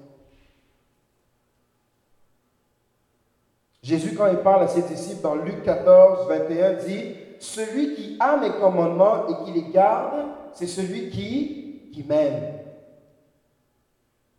[3.88, 8.36] Jésus, quand il parle à ses disciples dans Luc 14, 21, dit celui qui a
[8.36, 12.52] mes commandements et qui les garde, c'est celui qui, m'aime.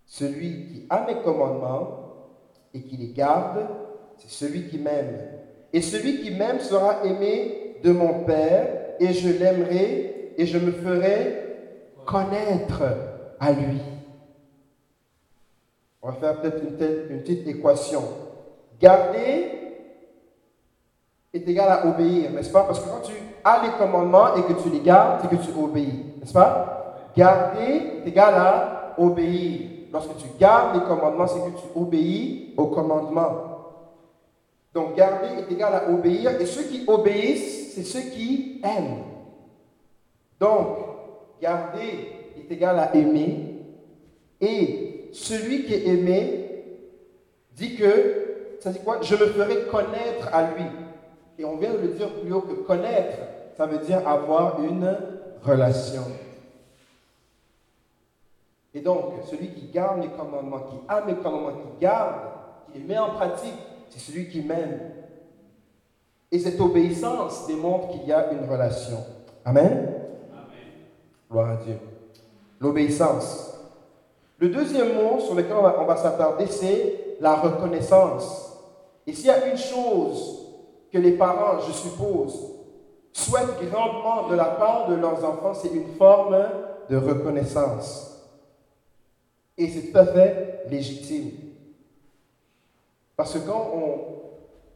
[0.05, 2.29] Celui qui a mes commandements
[2.75, 3.67] et qui les garde,
[4.19, 5.17] c'est celui qui m'aime.
[5.73, 10.73] Et celui qui m'aime sera aimé de mon Père, et je l'aimerai, et je me
[10.73, 11.57] ferai
[12.05, 12.83] connaître
[13.41, 13.81] à lui.
[16.03, 18.28] On va faire peut-être une petite équation.
[18.81, 19.51] Garder
[21.33, 22.65] est égal à obéir, n'est-ce pas?
[22.65, 23.15] Parce que quand tu
[23.45, 27.11] as les commandements et que tu les gardes, c'est que tu obéis, n'est-ce pas?
[27.17, 29.69] Garder est égal à obéir.
[29.93, 33.45] Lorsque tu gardes les commandements, c'est que tu obéis aux commandements.
[34.75, 39.03] Donc garder est égal à obéir, et ceux qui obéissent, c'est ceux qui aiment.
[40.39, 40.79] Donc,
[41.41, 43.65] garder est égal à aimer,
[44.41, 46.65] et celui qui est aimé
[47.57, 48.28] dit que,
[48.61, 48.99] ça dit quoi?
[49.03, 50.65] Je me ferai connaître à lui.
[51.39, 53.19] Et on vient de le dire plus haut que connaître,
[53.57, 54.97] ça veut dire avoir une
[55.43, 56.03] relation.
[58.75, 62.15] Et donc, celui qui garde mes commandements, qui a mes commandements, qui garde,
[62.67, 63.55] qui les met en pratique,
[63.89, 64.81] c'est celui qui m'aime.
[66.31, 68.99] Et cette obéissance démontre qu'il y a une relation.
[69.45, 69.95] Amen?
[70.33, 70.49] Amen.
[71.31, 71.79] Gloire à Dieu.
[72.61, 73.59] L'obéissance.
[74.39, 78.48] Le deuxième mot sur lequel on va, va s'attarder, c'est la reconnaissance.
[79.09, 80.47] Et s'il y a une chose
[80.93, 82.39] que les parents, je suppose,
[83.11, 86.37] souhaitent grandement de la part de leurs enfants, c'est une forme
[86.91, 88.23] de reconnaissance.
[89.57, 91.31] Et c'est tout à fait légitime.
[93.17, 93.97] Parce que quand on...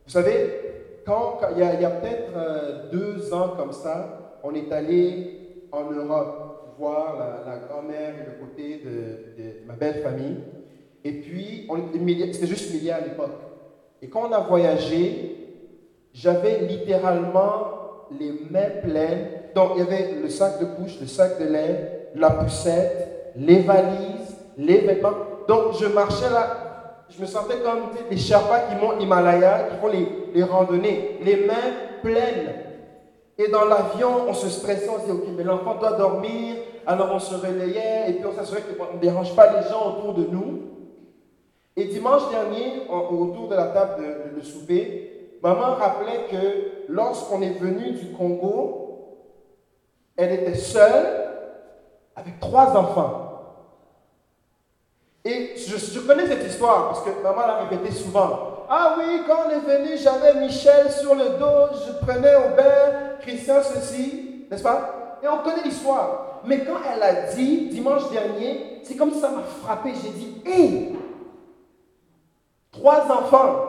[0.07, 5.67] Vous savez, quand, il y a, peut-être euh, deux ans comme ça, on est allé
[5.71, 10.39] en Europe voir la, grand-mère et côté de, ma belle famille.
[11.05, 11.69] Et puis,
[12.33, 13.52] c'était juste milliers à l'époque.
[14.03, 15.37] Et quand on a voyagé,
[16.13, 19.29] j'avais littéralement les mains pleines.
[19.55, 23.61] Donc, il y avait le sac de couche, le sac de lait, la poussette, les
[23.61, 25.13] valises, les vêtements.
[25.47, 29.87] Donc, je marchais là, je me sentais comme les Sherpas qui montent l'Himalaya, qui font
[29.87, 31.55] les, les, randonnées, les mains
[32.03, 32.55] pleines.
[33.39, 36.57] Et dans l'avion, on se stressait, on se disait, OK, mais l'enfant doit dormir.
[36.87, 40.15] Alors, on se relayait et puis on s'assurait qu'on ne dérange pas les gens autour
[40.15, 40.73] de nous.
[41.77, 44.05] Et dimanche dernier, autour de la table
[44.37, 45.09] de, souper,
[45.43, 48.83] Maman rappelait que lorsqu'on est venu du Congo,
[50.17, 51.31] elle était seule
[52.15, 53.33] avec trois enfants.
[55.25, 58.67] Et je, connais cette histoire parce que maman l'a répété souvent.
[58.69, 63.63] Ah oui, quand on est venu, j'avais Michel sur le dos, je prenais Aubert, Christian
[63.63, 65.19] ceci, n'est-ce pas?
[65.23, 66.41] Et on connaît l'histoire.
[66.45, 69.93] Mais quand elle a dit dimanche dernier, c'est comme ça m'a frappé.
[70.03, 70.93] J'ai dit, hé,
[72.73, 73.69] trois enfants,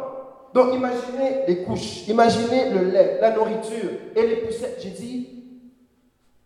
[0.53, 4.79] donc imaginez les couches, imaginez le lait, la nourriture et les poussettes.
[4.81, 5.33] J'ai dit,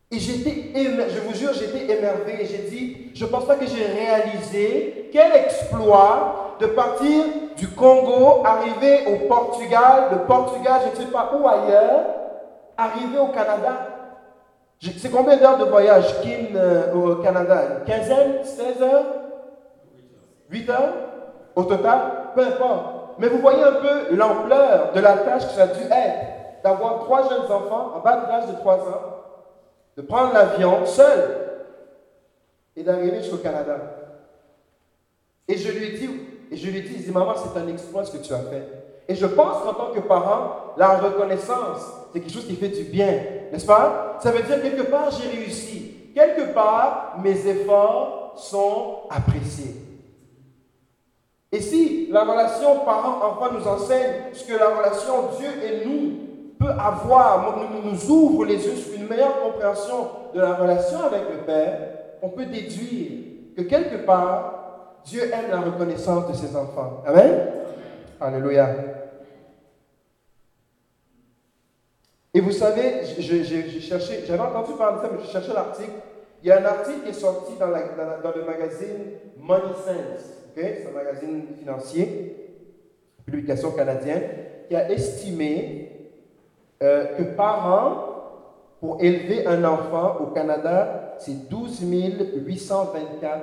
[0.10, 2.46] et j'étais, je vous jure, j'étais émerveillé.
[2.46, 7.26] J'ai dit, je ne pense pas que j'ai réalisé quel exploit de partir
[7.58, 12.06] du Congo, arriver au Portugal, de Portugal, je ne sais pas où ailleurs,
[12.78, 13.96] arriver au Canada.
[14.80, 17.80] C'est combien d'heures de voyage, Kim, euh, au Canada?
[17.80, 19.06] Une quinzaine 16 heures?
[20.50, 20.94] 8 heures?
[21.58, 22.00] Au total
[22.36, 23.18] Peu importe.
[23.18, 26.64] Mais vous voyez un peu l'ampleur de la tâche que ça a dû être.
[26.64, 29.02] d'avoir trois jeunes enfants en bas de l'âge de 3 ans,
[29.96, 31.38] de prendre l'avion seul
[32.76, 33.76] et d'arriver jusqu'au Canada.
[35.48, 36.10] Et je lui dis,
[36.52, 38.68] et je lui dis, maman, c'est un exploit ce que tu as fait.
[39.08, 42.84] Et je pense qu'en tant que parent, la reconnaissance, c'est quelque chose qui fait du
[42.84, 43.14] bien,
[43.52, 44.18] n'est-ce pas?
[44.20, 46.12] Ça veut dire quelque part, j'ai réussi.
[46.14, 49.87] Quelque part, mes efforts sont appréciés.
[51.58, 56.12] Et si la relation parent-enfant nous enseigne ce que la relation Dieu et nous
[56.60, 61.38] peut avoir, nous, ouvre les yeux sur une meilleure compréhension de la relation avec le
[61.48, 61.80] Père,
[62.22, 63.12] on peut déduire
[63.56, 67.02] que quelque part, Dieu aime la reconnaissance de ses enfants.
[67.08, 67.48] Amen?
[68.22, 68.70] Alléluia.
[72.36, 75.90] Et vous savez, j'ai cherché, j'avais entendu parler de ça, mais je cherchais l'article.
[76.44, 79.06] Il y a un article qui est sorti dans, le magazine
[79.40, 82.36] Money Sense, c'est un magazine financier,
[83.26, 84.24] publication canadienne,
[84.68, 85.92] qui a estimé
[86.82, 88.04] euh, que par an,
[88.80, 91.84] pour élever un enfant au Canada, c'est 12
[92.46, 93.40] 824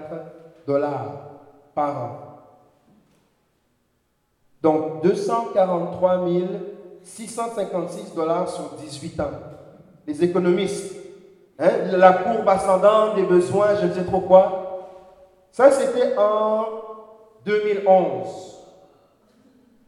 [0.67, 1.31] dollars
[1.75, 2.11] par an.
[4.63, 6.27] Donc 243
[7.03, 9.31] 656 dollars sur 18 ans.
[10.07, 10.95] Les économistes,
[11.59, 14.61] hein, la courbe ascendante des besoins, je ne sais trop quoi.
[15.53, 16.94] Ça, c'était en
[17.45, 18.55] 2011.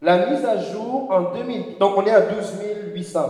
[0.02, 2.54] La mise à jour en 2000, donc on est à 12
[2.94, 3.20] 800.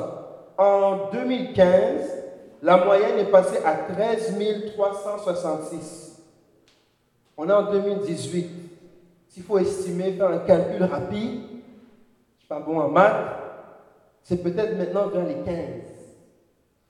[0.58, 2.16] En 2015,
[2.62, 4.36] la moyenne est passée à 13
[4.74, 6.22] 366.
[7.36, 8.50] On est en 2018.
[9.28, 13.36] S'il faut estimer, faire un calcul rapide, je ne suis pas bon en maths,
[14.22, 15.54] c'est peut-être maintenant vers les 15,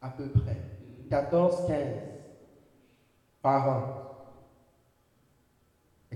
[0.01, 0.57] à peu près.
[1.11, 1.77] 14, 15
[3.43, 4.16] par an.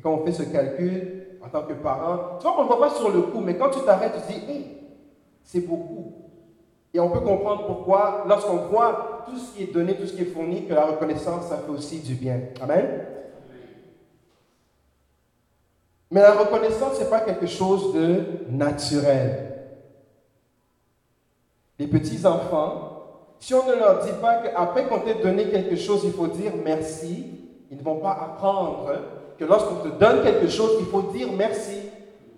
[0.00, 2.80] Et quand on fait ce calcul, en tant que parent, tu vois qu'on ne voit
[2.80, 4.64] pas sur le coup, mais quand tu t'arrêtes, tu dis, hé,
[5.44, 6.14] c'est beaucoup.
[6.94, 10.22] Et on peut comprendre pourquoi, lorsqu'on voit tout ce qui est donné, tout ce qui
[10.22, 12.40] est fourni, que la reconnaissance, ça fait aussi du bien.
[12.62, 13.04] Amen?
[16.10, 19.58] Mais la reconnaissance, ce n'est pas quelque chose de naturel.
[21.78, 22.86] Les petits-enfants,
[23.38, 26.52] si on ne leur dit pas qu'après qu'on t'ait donné quelque chose, il faut dire
[26.64, 27.26] merci,
[27.70, 31.80] ils ne vont pas apprendre que lorsqu'on te donne quelque chose, il faut dire merci.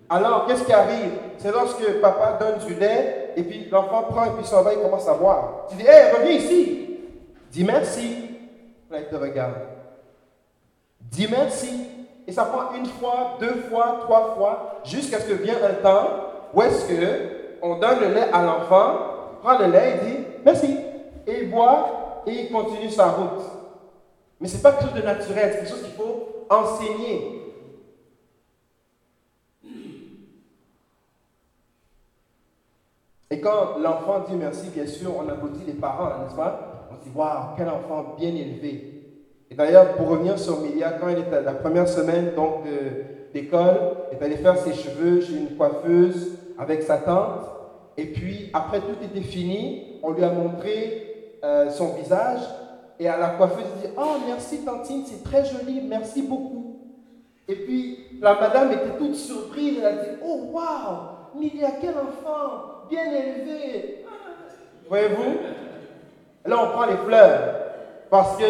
[0.08, 1.10] Alors, qu'est-ce qui arrive?
[1.38, 4.78] C'est lorsque papa donne du lait, et puis l'enfant prend et puis s'en va, il
[4.78, 5.66] commence à boire.
[5.68, 6.98] Tu dis, hé, reviens ici.
[7.50, 8.30] Dis merci.
[8.88, 9.54] Là, il te regarde.
[11.00, 11.88] Dis merci.
[12.28, 16.08] Et ça prend une fois, deux fois, trois fois, jusqu'à ce que vienne un temps
[16.54, 18.94] où est-ce que on donne le lait à l'enfant,
[19.42, 20.76] prend le lait et dit merci.
[21.26, 23.42] Et il boit et il continue sa route.
[24.40, 27.38] Mais ce n'est pas quelque chose de naturel, c'est quelque chose qu'il faut enseigner.
[33.30, 36.88] Et quand l'enfant dit merci, bien sûr, on applaudit les parents, n'est-ce pas?
[36.90, 38.92] On dit, waouh, quel enfant bien élevé.
[39.50, 42.64] Et d'ailleurs, pour revenir sur Milia, quand elle était la première semaine donc
[43.32, 47.46] d'école, elle est allée faire ses cheveux chez une coiffeuse avec sa tante.
[47.96, 52.40] Et puis, après tout était fini, on lui a montré euh, son visage.
[53.02, 56.78] Et à la coiffeuse, elle dit Oh, merci tantine, c'est très joli, merci beaucoup.
[57.48, 59.78] Et puis, la madame était toute surprise.
[59.80, 64.04] Elle a dit Oh, waouh, Milia, quel enfant bien élevé.
[64.88, 65.36] Voyez-vous?
[66.44, 67.56] Là, on prend les fleurs.
[68.08, 68.44] Parce que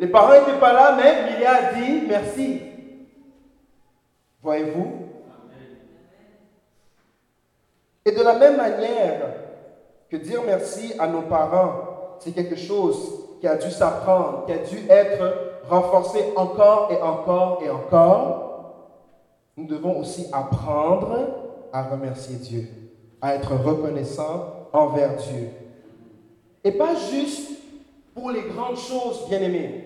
[0.00, 2.60] les parents n'étaient pas là, mais il a dit merci.
[4.42, 4.92] Voyez-vous?
[8.04, 9.34] Et de la même manière
[10.10, 14.58] que dire merci à nos parents, c'est quelque chose qui a dû s'apprendre, qui a
[14.58, 15.34] dû être
[15.68, 18.48] renforcé encore et encore et encore,
[19.56, 21.16] nous devons aussi apprendre
[21.72, 22.68] à remercier Dieu
[23.20, 25.50] à être reconnaissant envers Dieu.
[26.64, 27.50] Et pas juste
[28.14, 29.84] pour les grandes choses, bien-aimés.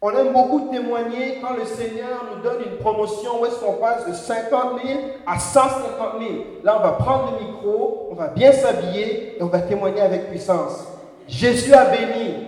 [0.00, 4.06] On aime beaucoup témoigner quand le Seigneur nous donne une promotion où est-ce qu'on passe
[4.06, 6.32] de 50 000 à 150 000.
[6.62, 10.28] Là, on va prendre le micro, on va bien s'habiller et on va témoigner avec
[10.28, 10.95] puissance.
[11.28, 12.46] Jésus a béni.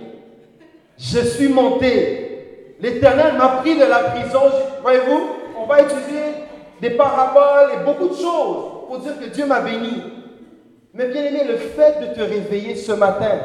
[0.97, 2.77] Je suis monté.
[2.81, 4.41] L'Éternel m'a pris de la prison.
[4.83, 5.21] Voyez-vous,
[5.59, 6.35] on va utiliser
[6.81, 10.03] des paraboles et beaucoup de choses pour dire que Dieu m'a béni.
[10.95, 13.39] Mais bien aimé, le fait de te réveiller ce matin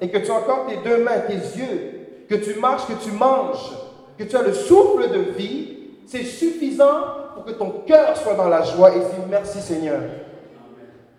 [0.00, 3.12] et que tu as encore tes deux mains, tes yeux, que tu marches, que tu
[3.12, 3.72] manges,
[4.18, 7.00] que tu as le souffle de vie, c'est suffisant
[7.34, 10.00] pour que ton cœur soit dans la joie et dire merci Seigneur.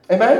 [0.09, 0.39] Amen.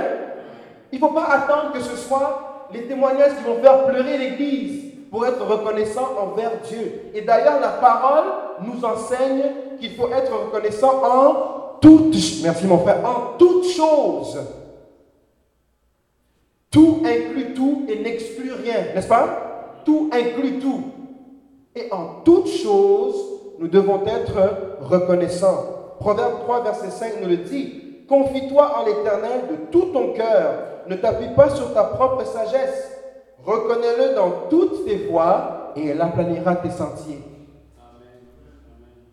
[0.91, 4.91] Il ne faut pas attendre que ce soit les témoignages qui vont faire pleurer l'Église
[5.11, 7.11] pour être reconnaissant envers Dieu.
[7.13, 8.23] Et d'ailleurs, la parole
[8.61, 9.43] nous enseigne
[9.79, 14.39] qu'il faut être reconnaissant en toutes, merci mon frère, en toutes choses.
[16.69, 19.81] Tout inclut tout et n'exclut rien, n'est-ce pas?
[19.83, 20.83] Tout inclut tout.
[21.75, 23.15] Et en toute chose,
[23.59, 25.65] nous devons être reconnaissants.
[25.99, 27.90] Proverbe 3, verset 5 nous le dit.
[28.11, 30.51] Confie-toi en l'Éternel de tout ton cœur.
[30.89, 32.91] Ne t'appuie pas sur ta propre sagesse.
[33.45, 37.21] Reconnais-le dans toutes tes voies et il aplanira tes sentiers.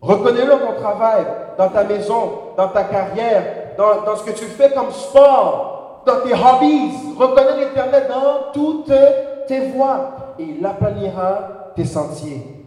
[0.01, 1.25] Reconnais-le dans ton travail,
[1.57, 6.33] dans ta maison, dans ta carrière, dans, ce que tu fais comme sport, dans tes
[6.33, 6.91] hobbies.
[7.17, 8.91] Reconnais l'Éternel dans toutes
[9.47, 12.58] tes voies et il aplanira tes sentiers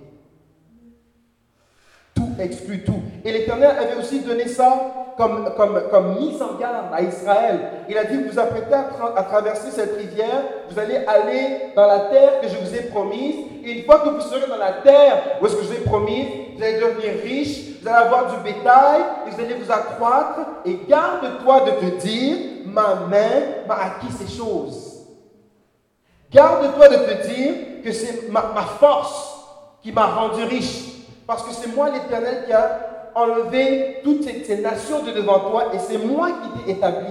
[2.43, 3.01] exclut tout.
[3.24, 7.61] Et l'Éternel avait aussi donné ça comme, comme, comme mise en garde à Israël.
[7.88, 12.40] Il a dit, vous apprêtez à, traverser cette rivière, vous allez aller dans la terre
[12.40, 13.36] que je vous ai promise.
[13.64, 15.84] Et une fois que vous serez dans la terre où est-ce que je vous ai
[15.84, 16.26] promise,
[16.57, 20.40] vous allez devenir riche, vous allez avoir du bétail, vous allez vous accroître.
[20.64, 22.36] Et garde-toi de te dire,
[22.66, 24.93] ma main m'a acquis ces choses.
[26.32, 28.43] Garde-toi de te dire que c'est ma
[28.80, 29.32] force
[29.82, 30.91] qui m'a rendu riche.
[31.27, 35.79] Parce que c'est moi l'Éternel qui a enlevé toutes ces, nations de devant toi et
[35.79, 37.09] c'est moi qui t'ai établi.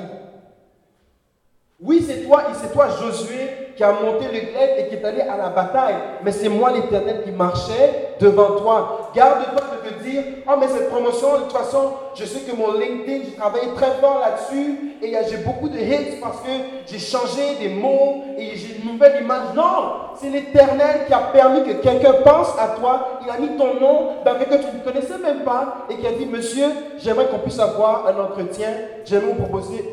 [1.84, 5.21] Oui, c'est toi c'est toi Josué qui a monté le glaive et qui est allé
[5.21, 5.95] à la bataille.
[6.23, 9.09] Mais c'est moi l'Éternel qui marchait devant toi.
[9.15, 12.73] Garde-toi de te dire, oh mais cette promotion, de toute façon, je sais que mon
[12.73, 16.51] LinkedIn, j'ai travaillé très fort là-dessus et j'ai beaucoup de hits parce que
[16.86, 19.55] j'ai changé des mots et j'ai une nouvelle image.
[19.55, 23.21] Non, c'est l'Éternel qui a permis que quelqu'un pense à toi.
[23.23, 26.05] Il a mis ton nom dans quelqu'un que tu ne connaissais même pas et qui
[26.05, 26.67] a dit, monsieur,
[26.99, 28.69] j'aimerais qu'on puisse avoir un entretien,
[29.05, 29.84] j'aimerais vous proposer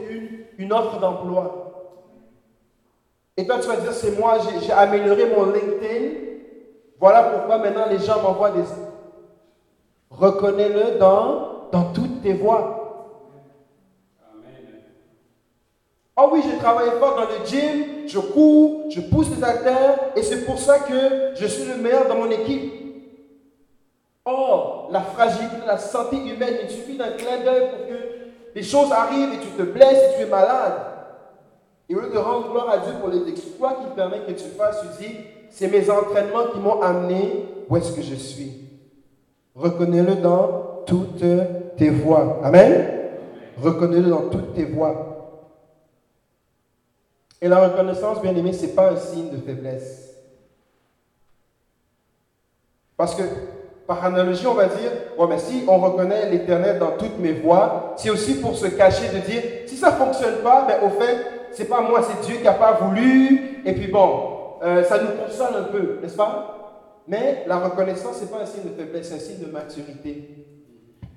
[0.59, 1.68] une offre d'emploi.
[3.39, 6.07] Et toi, tu vas dire, c'est moi, j'ai amélioré mon LinkedIn.
[6.99, 8.65] Voilà pourquoi maintenant les gens m'envoient des...
[10.11, 12.75] Reconnais-le dans, dans toutes tes voies.
[16.17, 20.23] Oh oui, j'ai travaillé fort dans le gym, je cours, je pousse les haltères, et
[20.25, 22.73] c'est pour ça que je suis le meilleur dans mon équipe.
[24.25, 28.91] Oh, la fragilité, la santé humaine, il suffit d'un clin d'œil pour que les choses
[28.91, 30.98] arrivent et tu te blesses et tu es malade.
[31.89, 34.49] Et au lieu de rendre gloire à Dieu pour les exploits qu'il permet que tu
[34.51, 35.17] fasses, tu dis,
[35.51, 38.65] c'est mes entraînements qui m'ont amené où est-ce que je suis.
[39.55, 41.25] Reconnais-le dans toutes
[41.77, 42.41] tes voies.
[42.45, 42.87] Amen?
[43.63, 45.09] Reconnais-le dans toutes tes voies.
[47.41, 50.15] Et la reconnaissance, bien aimé, ce n'est pas un signe de faiblesse.
[52.97, 53.23] Parce que,
[53.87, 57.95] par analogie, on va dire, ouais, mais si on reconnaît l'éternel dans toutes mes voies,
[57.97, 61.38] c'est aussi pour se cacher de dire, si ça ne fonctionne pas, mais au fait,
[61.53, 63.63] c'est pas moi, c'est Dieu qui n'a pas voulu.
[63.65, 66.55] Et puis bon, euh, ça nous console un peu, n'est-ce pas?
[67.07, 70.47] Mais la reconnaissance, ce n'est pas un signe de faiblesse, c'est un signe de maturité.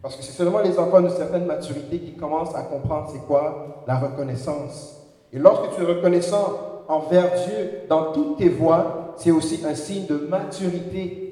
[0.02, 3.84] Parce que c'est seulement les enfants d'une certaine maturité qui commencent à comprendre c'est quoi
[3.88, 4.98] la reconnaissance.
[5.32, 10.08] Et lorsque tu es reconnaissant envers Dieu dans toutes tes voies, c'est aussi un signe
[10.08, 11.32] de maturité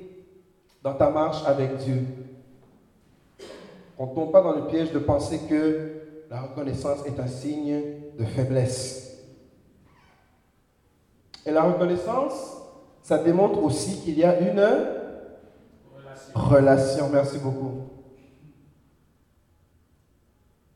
[0.83, 2.03] dans ta marche avec Dieu.
[3.97, 7.81] On ne tombe pas dans le piège de penser que la reconnaissance est un signe
[8.19, 9.17] de faiblesse.
[11.45, 12.57] Et la reconnaissance,
[13.01, 14.61] ça démontre aussi qu'il y a une
[16.35, 17.09] relation.
[17.11, 17.89] Merci beaucoup.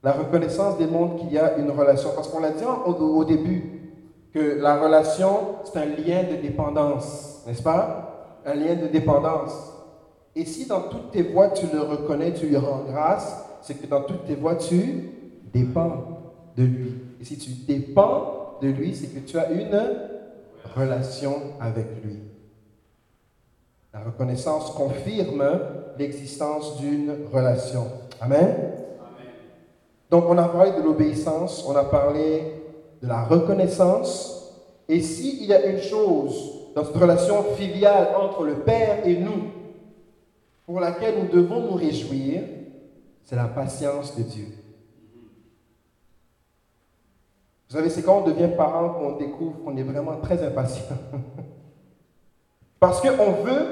[0.01, 2.09] La reconnaissance démontre qu'il y a une relation.
[2.15, 3.81] Parce qu'on l'a dit au, début,
[4.33, 8.39] que la relation, c'est un lien de dépendance, n'est-ce pas?
[8.45, 9.53] Un lien de dépendance.
[10.35, 13.85] Et si dans toutes tes voies tu le reconnais, tu lui rends grâce, c'est que
[13.85, 15.11] dans toutes tes voies tu
[15.53, 16.21] dépends
[16.57, 17.02] de lui.
[17.23, 19.81] Et si tu dépends de lui, c'est que tu as une
[20.75, 22.19] relation avec lui.
[23.93, 25.41] La reconnaissance confirme
[25.97, 27.85] l'existence d'une relation.
[28.19, 28.73] Amen?
[30.09, 32.61] Donc on a parlé de l'obéissance, on a parlé
[33.01, 34.53] de la reconnaissance.
[34.89, 39.45] Et s'il y a une chose dans cette relation filiale entre le Père et nous,
[40.65, 42.41] pour laquelle nous devons nous réjouir,
[43.23, 44.62] c'est la patience de Dieu.
[47.73, 50.85] Vous savez, c'est quand on devient parent qu'on découvre qu'on est vraiment très impatient.
[52.79, 53.65] Parce qu'on veut,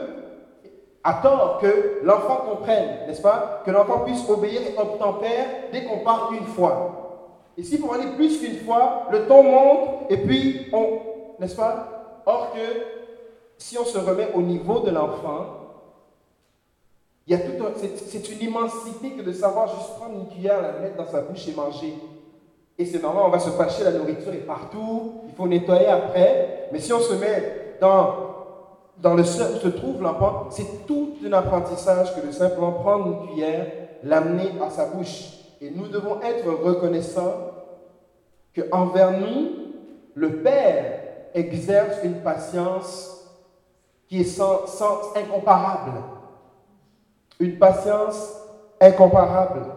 [1.22, 3.62] tort, que l'enfant comprenne, n'est-ce pas?
[3.64, 7.52] Que l'enfant puisse obéir et obtempère dès qu'on parle une fois.
[7.56, 12.22] Et s'il faut aller plus qu'une fois, le temps monte et puis on, n'est-ce pas?
[12.26, 12.82] Or que
[13.60, 15.46] si on se remet au niveau de l'enfant,
[17.28, 20.72] il y a tout c'est une immensité que de savoir juste prendre une cuillère, la
[20.80, 21.94] mettre dans sa bouche et manger.
[22.82, 26.68] Et c'est normal, on va se fâcher, la nourriture est partout, il faut nettoyer après.
[26.72, 28.16] Mais si on se met dans,
[28.98, 33.68] dans le se trouve l'enfant, c'est tout un apprentissage que de simplement prendre une cuillère,
[34.04, 35.28] l'amener à sa bouche.
[35.62, 37.52] Et nous devons être reconnaissants
[38.56, 39.50] qu'envers nous,
[40.16, 41.02] le Père
[41.36, 43.28] exerce une patience
[44.08, 46.02] qui est sans, sans incomparable.
[47.40, 48.42] Une patience
[48.80, 49.68] incomparable.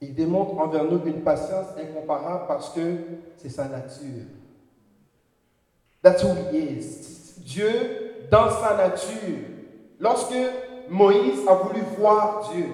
[0.00, 2.80] Il démontre envers nous une patience incomparable parce que
[3.36, 4.26] c'est sa nature.
[6.02, 7.40] That's who he is.
[7.44, 9.38] Dieu, dans sa nature,
[10.00, 10.34] lorsque
[10.90, 12.66] Moïse a voulu voir Dieu,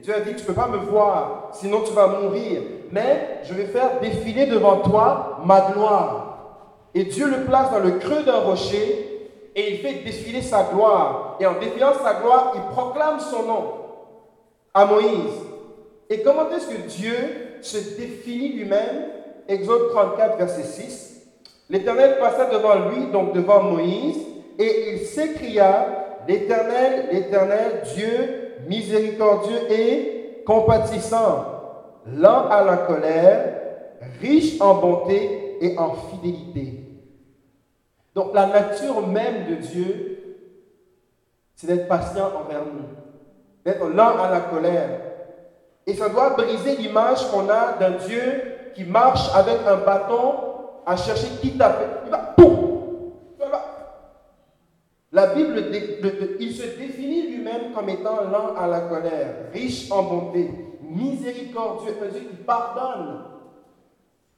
[0.00, 3.54] Dieu a dit, tu ne peux pas me voir, sinon tu vas mourir, mais je
[3.54, 6.86] vais faire défiler devant toi ma gloire.
[6.94, 11.36] Et Dieu le place dans le creux d'un rocher et il fait défiler sa gloire.
[11.40, 13.64] Et en défilant sa gloire, il proclame son nom
[14.74, 15.51] à Moïse.
[16.10, 17.16] Et comment est-ce que Dieu
[17.60, 19.06] se définit lui-même?
[19.48, 21.26] Exode 34, verset 6.
[21.70, 24.18] L'Éternel passa devant lui, donc devant Moïse,
[24.58, 31.44] et il s'écria, l'Éternel, l'Éternel, Dieu miséricordieux et compatissant,
[32.06, 33.60] lent à la colère,
[34.20, 36.80] riche en bonté et en fidélité.
[38.14, 40.18] Donc la nature même de Dieu,
[41.54, 42.84] c'est d'être patient envers nous,
[43.64, 45.00] d'être lent à la colère,
[45.86, 50.34] et ça doit briser l'image qu'on a d'un Dieu qui marche avec un bâton
[50.86, 51.84] à chercher qui taper.
[52.06, 52.34] Il va,
[55.12, 55.64] La Bible,
[56.40, 62.08] il se définit lui-même comme étant lent à la colère, riche en bonté, miséricordieux, un
[62.08, 63.24] Dieu qui pardonne.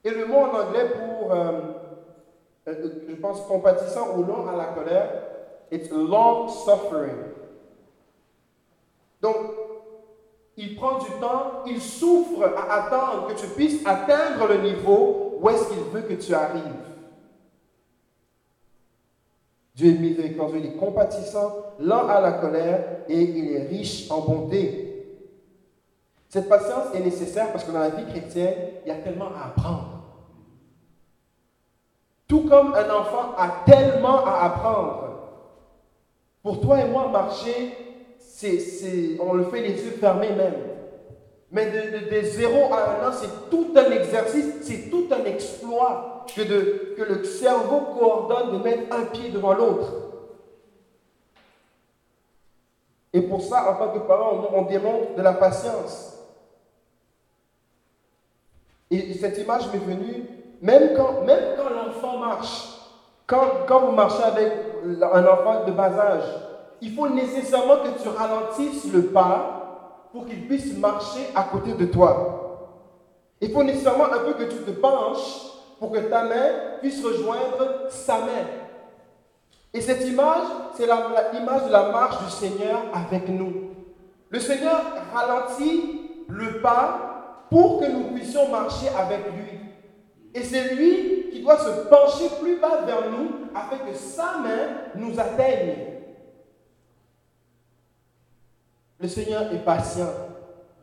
[0.03, 1.61] Et le mot en anglais pour, euh,
[2.69, 5.11] euh, je pense, compatissant ou lent à la colère,
[5.71, 7.17] it's long suffering.
[9.23, 9.37] Donc,
[10.57, 15.49] il prend du temps, il souffre à attendre que tu puisses atteindre le niveau où
[15.49, 16.63] est-ce qu'il veut que tu arrives.
[19.75, 24.21] Dieu est miséricordieux, il est compatissant, lent à la colère et il est riche en
[24.21, 24.85] bonté.
[26.29, 29.49] Cette patience est nécessaire parce que dans la vie chrétienne, il y a tellement à
[29.49, 30.05] apprendre.
[32.29, 35.05] Tout comme un enfant a tellement à apprendre.
[36.43, 37.84] Pour toi et moi, marcher
[39.21, 40.55] on le fait les yeux fermés même.
[41.51, 46.43] Mais de, 0 à 1 an, c'est tout un exercice, c'est tout un exploit que,
[46.43, 49.93] de, le cerveau coordonne de mettre un pied devant l'autre.
[53.13, 56.19] Et pour ça, en tant que parent, on, démontre de la patience.
[58.91, 60.25] Et, cette image m'est venue,
[60.61, 62.81] même quand, même quand l'enfant marche,
[63.29, 64.53] quand, quand vous marchez avec
[65.01, 66.25] un enfant de bas âge,
[66.85, 71.87] il faut nécessairement que tu ralentisses le pas pour qu'il puisse marcher à côté de
[71.87, 72.69] toi.
[73.41, 75.47] Il faut nécessairement un peu que tu te penches
[75.79, 76.51] pour que ta main
[76.83, 78.47] puisse rejoindre sa main.
[79.73, 80.43] Et cette image,
[80.77, 83.71] c'est l'image de la marche du Seigneur avec nous.
[84.29, 84.83] Le Seigneur
[85.15, 89.59] ralentit le pas pour que nous puissions marcher avec lui.
[90.35, 94.69] Et c'est lui qui doit se pencher plus bas vers nous afin que sa main
[94.97, 95.94] nous atteigne.
[99.01, 100.09] Le Seigneur est patient,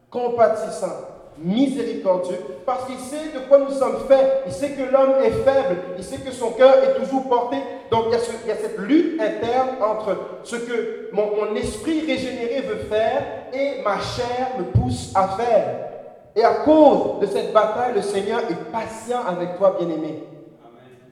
[0.10, 4.44] compatissant, miséricordieux, parce qu'il sait de quoi nous sommes faits.
[4.46, 5.78] Il sait que l'homme est faible.
[5.98, 7.58] Il sait que son cœur est toujours porté.
[7.90, 13.24] Donc il y, a cette lutte interne entre ce que mon, esprit régénéré veut faire
[13.54, 15.88] et ma chair me pousse à faire.
[16.36, 20.24] Et à cause de cette bataille, le Seigneur est patient avec toi, bien-aimé.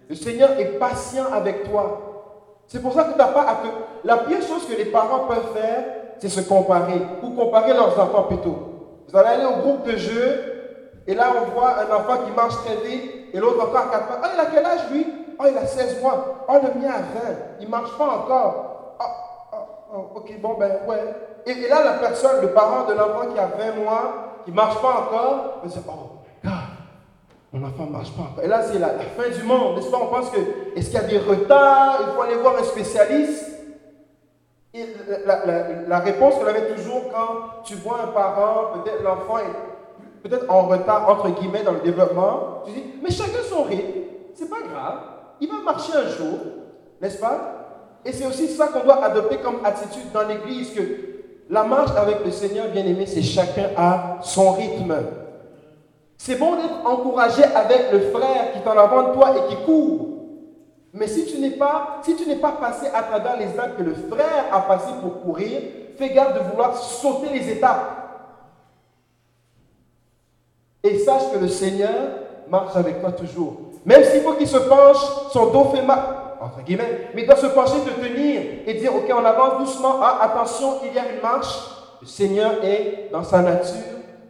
[0.09, 2.05] Le Seigneur est patient avec toi.
[2.67, 3.67] C'est pour ça que tu n'as pas à te...
[4.07, 5.83] La pire chose que les parents peuvent faire,
[6.20, 8.57] c'est se comparer, ou comparer leurs enfants plutôt.
[9.07, 12.55] Vous allez aller au groupe de jeu, et là on voit un enfant qui marche
[12.65, 14.22] très vite, et l'autre encore à 4 ans.
[14.24, 15.05] Ah, il a quel âge lui?
[15.39, 16.45] Ah, il a 16 mois.
[16.47, 17.03] Ah, le mien a 20.
[17.61, 18.95] Il ne marche pas encore.
[18.99, 19.05] Ah,
[19.53, 21.15] ah, ah, ok, bon, ben ouais.
[21.45, 24.82] Et, là, la personne, le parent de l'enfant qui a 20 mois, qui ne marche
[24.82, 26.53] pas encore, il se dit, oh, God,
[27.53, 28.43] mon enfant ne marche pas encore.
[28.43, 29.99] Et là, c'est la, la, fin du monde, n'est-ce pas?
[30.01, 30.39] On pense que,
[30.76, 31.99] est-ce qu'il y a des retards?
[32.01, 33.48] Il faut aller voir un spécialiste.
[34.74, 34.86] Et
[35.26, 40.67] la, réponse qu'on avait toujours quand tu vois un parent, peut-être l'enfant est peut-être en
[40.67, 44.01] retard, entre guillemets, dans le développement, tu dis, mais chacun son rythme,
[44.36, 44.99] c'est pas grave,
[45.39, 46.39] il va marcher un jour,
[47.01, 47.59] n'est-ce pas?
[48.05, 50.82] Et c'est aussi ça qu'on doit adopter comme attitude dans l'Église, que
[51.49, 54.95] la marche avec le Seigneur, bien aimé, c'est chacun à son rythme.
[56.17, 59.63] C'est bon d'être encouragé avec le frère qui est en avant de toi et qui
[59.63, 60.09] court.
[60.93, 62.01] Mais si tu n'es pas,
[62.59, 65.61] passé à travers les actes que le frère a passé pour courir,
[65.97, 67.95] fais garde de vouloir sauter les étapes.
[70.83, 71.93] Et sache que le Seigneur
[72.49, 73.57] marche avec toi toujours.
[73.85, 74.97] Même s'il faut qu'il se penche,
[75.31, 75.99] son dos fait mal,
[76.41, 79.99] entre guillemets, mais il doit se pencher, te tenir et dire, ok, on avance doucement,
[80.01, 81.59] ah, attention, il y a une marche.
[82.01, 83.75] Le Seigneur est dans sa nature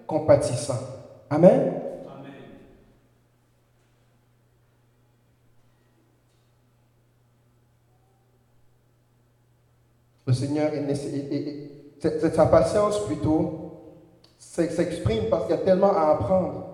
[0.07, 0.79] compatissant.
[1.29, 1.88] Amen.
[10.29, 13.95] Le Seigneur, est, sa patience plutôt
[14.37, 16.65] s'exprime parce qu'il y a tellement à apprendre.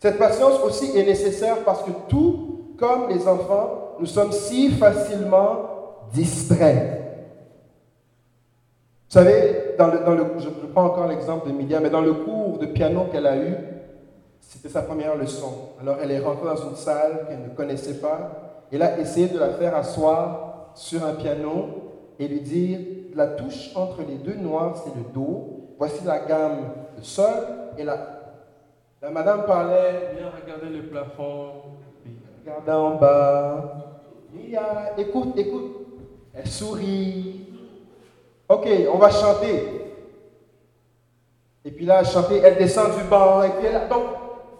[0.00, 6.06] Cette patience aussi est nécessaire parce que tout comme les enfants, nous sommes si facilement
[6.14, 7.02] distraits.
[9.10, 12.14] Vous savez, dans le, dans le, je, prends encore l'exemple de Milia, mais dans le
[12.14, 13.54] cours de piano qu'elle a eu,
[14.40, 15.52] c'était sa première leçon.
[15.82, 18.64] Alors elle est rentrée dans une salle qu'elle ne connaissait pas.
[18.72, 21.81] Elle a essayé de la faire asseoir sur un piano
[22.18, 22.78] et lui dire
[23.14, 25.74] la touche entre les deux noirs, c'est le Do.
[25.78, 27.34] Voici la gamme de Sol.
[27.76, 27.96] Et la,
[29.00, 31.52] la madame parlait, bien regarder le plafond,
[32.02, 34.00] puis regardait en bas.
[34.32, 35.78] Mia, écoute, écoute.
[36.34, 37.46] Elle sourit.
[38.48, 39.82] Ok, on va chanter.
[41.64, 44.04] Et puis là, elle chantait, elle descend du banc, et puis elle, donc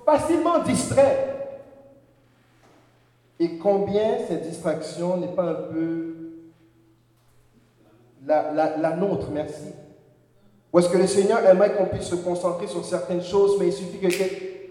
[0.04, 1.28] facilement distrait.
[3.40, 6.14] Et combien cette distraction n'est pas un peu
[8.26, 9.72] la, nôtre, merci.
[10.72, 13.72] Ou est-ce que le Seigneur aimerait qu'on puisse se concentrer sur certaines choses, mais il
[13.72, 14.08] suffit que...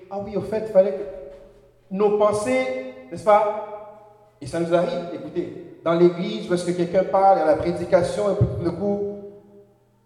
[0.09, 3.67] Ah oui, au fait, il fallait que nos pensées, n'est-ce pas?
[4.41, 8.31] Et ça nous arrive, écoutez, dans l'église, où est-ce que quelqu'un parle à la prédication,
[8.31, 9.15] et puis tout coup,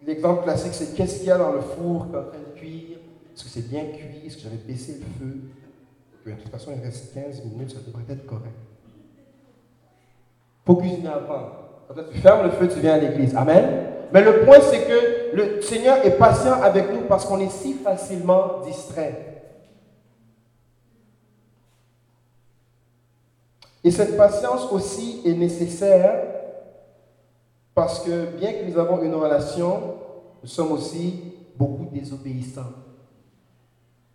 [0.05, 2.59] l'exemple classique, c'est qu'est-ce qu'il y a dans le four qui est en train de
[2.59, 2.97] cuire?
[3.33, 4.25] Est-ce que c'est bien cuit?
[4.25, 5.37] Est-ce que j'avais baissé le feu?
[6.25, 8.55] De toute façon, il reste 15 minutes, ça devrait être correct.
[10.65, 11.64] Faut cuisiner avant.
[11.87, 13.35] Quand tu fermes le feu, tu viens à l'église.
[13.35, 13.63] Amen.
[14.11, 17.73] Mais le point, c'est que le Seigneur est patient avec nous parce qu'on est si
[17.73, 19.43] facilement distrait.
[23.83, 26.23] Et cette patience aussi est nécessaire
[27.75, 29.95] parce que bien que nous avons une relation,
[30.41, 32.71] nous sommes aussi beaucoup désobéissants.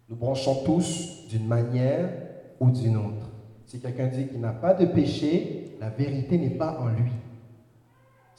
[0.08, 2.08] Nous branchons tous d'une manière
[2.58, 3.30] ou d'une autre.
[3.66, 7.12] Si quelqu'un dit qu'il n'a pas de péché, la vérité n'est pas en lui.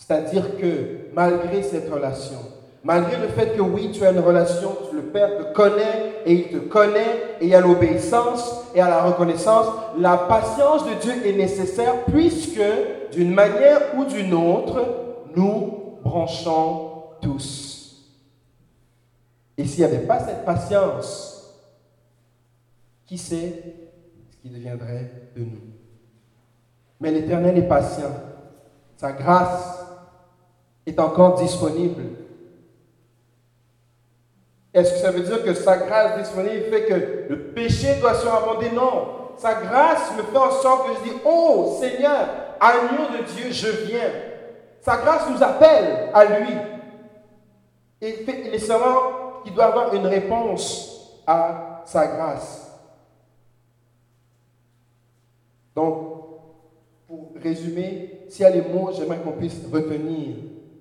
[0.02, 2.40] C'est-à-dire que malgré cette relation,
[2.84, 6.48] malgré le fait que oui, tu as une relation, le Père te connaît et il
[6.50, 9.68] te connaît, et il y a l'obéissance et à la reconnaissance,
[10.00, 12.62] la patience de Dieu est nécessaire puisque
[13.12, 14.82] d'une manière ou d'une autre,
[15.36, 18.08] nous branchons tous.
[19.56, 21.60] Et s'il n'y avait pas cette patience,
[23.06, 23.64] qui sait
[24.32, 25.62] ce qui deviendrait de nous?
[27.00, 28.12] Mais l'Éternel est patient.
[28.98, 29.81] Sa grâce
[30.86, 32.04] est encore disponible.
[34.74, 38.72] Est-ce que ça veut dire que sa grâce disponible fait que le péché doit surabonder
[38.72, 39.08] Non.
[39.38, 42.28] Sa grâce me fait en sorte que je dis, oh Seigneur,
[42.60, 44.12] agneau de Dieu, je viens.
[44.82, 46.54] Sa grâce nous appelle à lui.
[48.02, 52.72] Et il est seulement qu'il doit avoir une réponse à sa grâce.
[55.76, 56.22] Donc,
[57.08, 60.36] pour résumer, s'il y a les mots, j'aimerais qu'on puisse retenir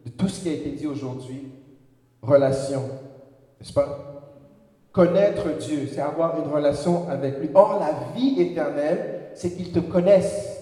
[0.04, 1.52] de tout ce qui a été dit aujourd'hui,
[2.22, 2.82] relation,
[3.58, 4.06] n'est-ce pas?
[4.92, 7.50] Connaître Dieu, c'est avoir une relation avec lui.
[7.54, 10.58] Or, la vie éternelle, c'est qu'ils te connaissent.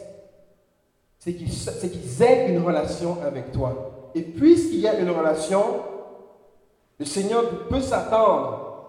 [1.19, 4.11] C'est qu'ils aient une relation avec toi.
[4.15, 5.63] Et puisqu'il y a une relation,
[6.99, 8.85] le Seigneur peut s'attendre,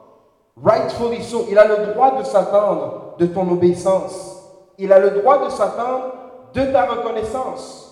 [0.61, 4.35] rightfully so, il a le droit de s'attendre de ton obéissance.
[4.77, 6.13] Il a le droit de s'attendre
[6.53, 7.88] de ta reconnaissance.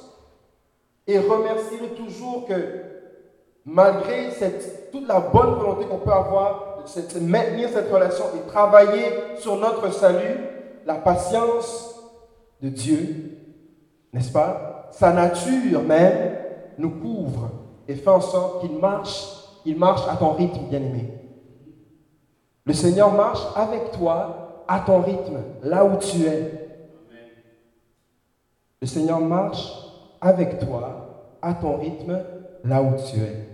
[1.07, 2.53] Et remercier toujours que
[3.65, 9.05] malgré cette, toute la bonne volonté qu'on peut avoir de maintenir cette relation et travailler
[9.37, 10.37] sur notre salut,
[10.85, 11.95] la patience
[12.61, 13.37] de Dieu,
[14.13, 14.89] n'est-ce pas?
[14.91, 16.35] Sa nature même
[16.77, 17.49] nous couvre
[17.87, 19.25] et fait en sorte qu'il marche,
[19.65, 21.13] il marche à ton rythme, bien-aimé.
[22.65, 26.69] Le Seigneur marche avec toi à ton rythme, là où tu es.
[28.81, 29.86] Le Seigneur marche
[30.21, 32.19] avec toi, à ton rythme,
[32.63, 33.47] là où tu es.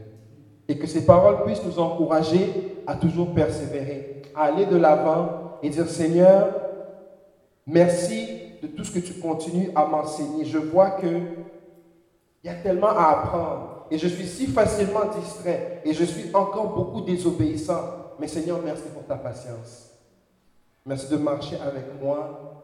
[0.67, 5.69] Et que ces paroles puissent nous encourager à toujours persévérer, à aller de l'avant et
[5.69, 6.53] dire Seigneur,
[7.67, 8.27] merci
[8.61, 10.45] de tout ce que tu continues à m'enseigner.
[10.45, 11.07] Je vois que
[12.43, 16.33] il y a tellement à apprendre et je suis si facilement distrait et je suis
[16.33, 17.81] encore beaucoup désobéissant.
[18.19, 19.91] Mais Seigneur, merci pour ta patience.
[20.85, 22.63] Merci de marcher avec moi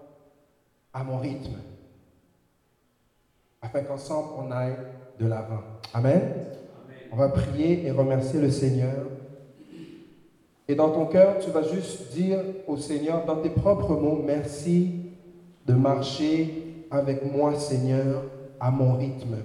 [0.93, 1.55] à mon rythme
[3.61, 4.75] afin qu'ensemble on aille
[5.19, 5.61] de l'avant.
[5.93, 6.21] Amen.
[7.11, 9.05] On va prier et remercier le Seigneur.
[10.67, 14.91] Et dans ton cœur, tu vas juste dire au Seigneur, dans tes propres mots, merci
[15.65, 18.23] de marcher avec moi, Seigneur,
[18.59, 19.37] à mon rythme.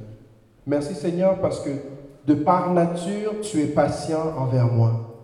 [0.67, 1.71] Merci, Seigneur, parce que
[2.27, 5.15] de par nature, tu es patient envers moi.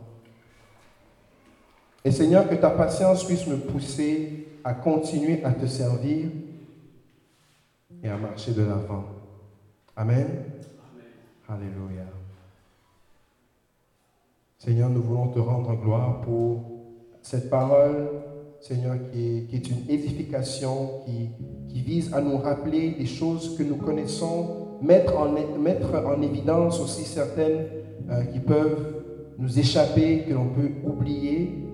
[2.04, 6.28] Et Seigneur, que ta patience puisse me pousser à continuer à te servir
[8.02, 9.04] et à marcher de l'avant.
[9.96, 10.26] Amen.
[11.48, 12.06] Alléluia.
[14.58, 16.62] Seigneur, nous voulons te rendre gloire pour
[17.22, 18.08] cette parole,
[18.60, 21.30] Seigneur, qui est, une édification, qui,
[21.68, 26.78] qui, vise à nous rappeler des choses que nous connaissons, mettre en, mettre en évidence
[26.80, 27.66] aussi certaines
[28.10, 29.02] euh, qui peuvent
[29.38, 31.64] nous échapper, que l'on peut oublier.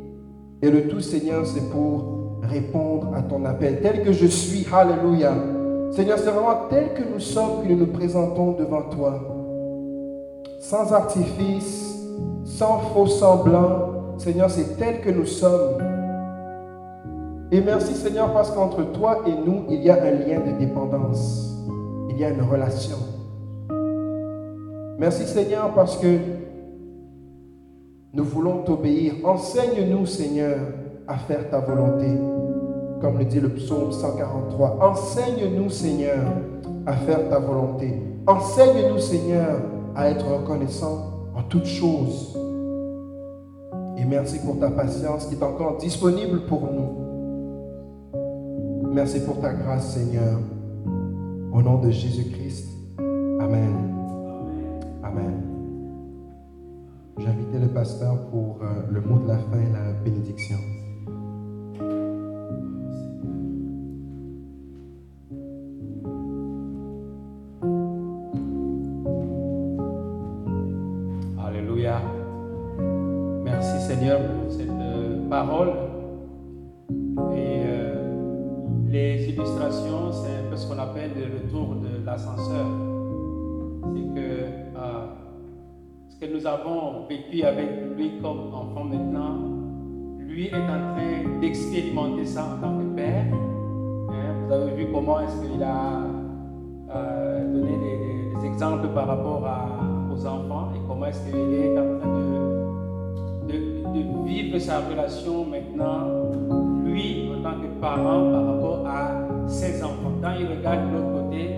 [0.63, 3.81] Et le tout, Seigneur, c'est pour répondre à ton appel.
[3.83, 5.56] Tel que je suis, Alléluia.
[5.97, 9.19] Seigneur, c'est vraiment tel que nous sommes que nous nous présentons devant toi.
[10.61, 12.05] Sans artifice,
[12.45, 14.19] sans faux semblant.
[14.19, 15.83] Seigneur, c'est tel que nous sommes.
[17.51, 21.57] Et merci Seigneur parce qu'entre toi et nous, il y a un lien de dépendance.
[22.11, 22.99] Il y a une relation.
[24.99, 26.19] Merci Seigneur parce que
[28.13, 29.15] nous voulons t'obéir.
[29.25, 30.59] Enseigne-nous Seigneur
[31.09, 32.36] à faire ta volonté.
[33.01, 34.79] Comme le dit le psaume 143.
[34.81, 36.25] Enseigne-nous Seigneur
[36.87, 38.03] à faire ta volonté.
[38.27, 39.61] Enseigne-nous Seigneur
[39.95, 42.37] à être reconnaissant en toutes choses.
[43.99, 47.07] Et merci pour ta patience qui est encore disponible pour nous.
[48.93, 50.39] Merci pour ta grâce, Seigneur.
[51.53, 52.69] Au nom de Jésus-Christ.
[53.41, 53.75] Amen.
[55.03, 55.43] Amen.
[57.19, 60.57] J'invitais le pasteur pour euh, le mot de la fin, la bénédiction.
[86.61, 89.37] Avons vécu avec lui comme enfant maintenant,
[90.19, 93.25] lui est en train d'expérimenter ça en tant que père.
[94.11, 96.03] Hein, vous avez vu comment est-ce qu'il a
[96.95, 99.43] euh, donné des, exemples par rapport
[100.13, 102.09] aux enfants et comment est-ce qu'il est en train
[103.49, 103.77] de,
[104.25, 106.09] vivre sa relation maintenant,
[106.85, 110.13] lui en tant que parent par rapport à ses enfants.
[110.23, 111.51] Quand il regarde de l'autre côté,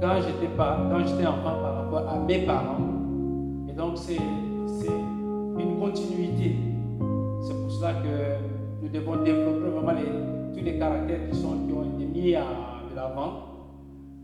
[0.00, 2.92] quand j'étais enfant par rapport à mes parents,
[3.72, 4.18] et donc, c'est
[5.94, 9.92] C'est pour cela que nous devons développer vraiment
[10.54, 13.32] tous les caractères qui, sont, qui ont été mis de l'avant,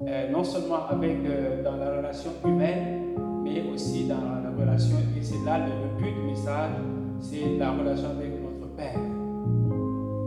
[0.07, 3.15] euh, non seulement avec, euh, dans la relation humaine,
[3.45, 6.71] mais aussi dans la relation, et c'est là le, but du message,
[7.21, 8.99] c'est la relation avec notre Père.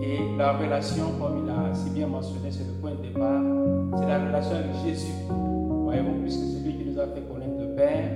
[0.01, 3.41] Et la relation, comme il a si bien mentionné, c'est le point de départ,
[3.97, 5.13] c'est la relation avec Jésus.
[5.29, 8.15] Voyez-vous, puisque c'est lui qui nous a fait connaître le Père,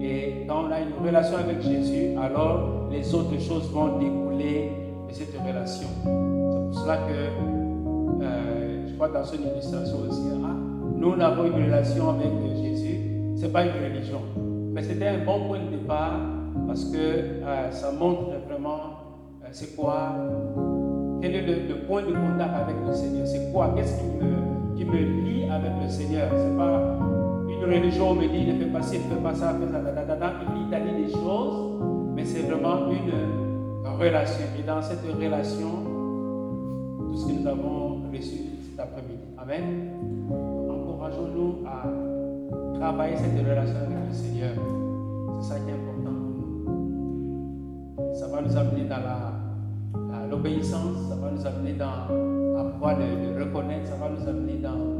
[0.00, 4.72] et quand on a une relation avec Jésus, alors les autres choses vont découler
[5.08, 5.88] de cette relation.
[6.04, 10.56] C'est pour cela que euh, je crois dans son illustration aussi, ah,
[10.96, 12.30] nous avons une relation avec
[12.62, 13.00] Jésus.
[13.36, 14.20] Ce n'est pas une religion.
[14.72, 16.18] Mais c'était un bon point de départ
[16.66, 19.00] parce que euh, ça montre vraiment
[19.44, 20.14] euh, c'est quoi,
[21.20, 23.26] quel est le, point de contact avec le Seigneur.
[23.26, 26.30] C'est quoi, qu'est-ce qui me, qui me lie avec le Seigneur?
[26.30, 27.09] C'est pas
[27.62, 29.92] une religion me dit ne fais pas ci, ne fais pas ça, fais ça, da,
[29.92, 31.78] da, da, il dit des choses,
[32.14, 33.12] mais c'est vraiment une
[33.98, 34.44] relation.
[34.58, 35.68] Et dans cette relation,
[37.08, 38.38] tout ce que nous avons reçu
[38.70, 39.20] cet après-midi.
[39.36, 39.90] Amen.
[40.70, 44.54] Encourageons-nous à travailler cette relation avec le Seigneur.
[45.40, 48.14] C'est ça qui est important pour nous.
[48.14, 52.06] Ça va nous amener dans l'obéissance, ça va nous amener dans
[52.72, 54.99] pouvoir le, le reconnaître, ça va nous amener dans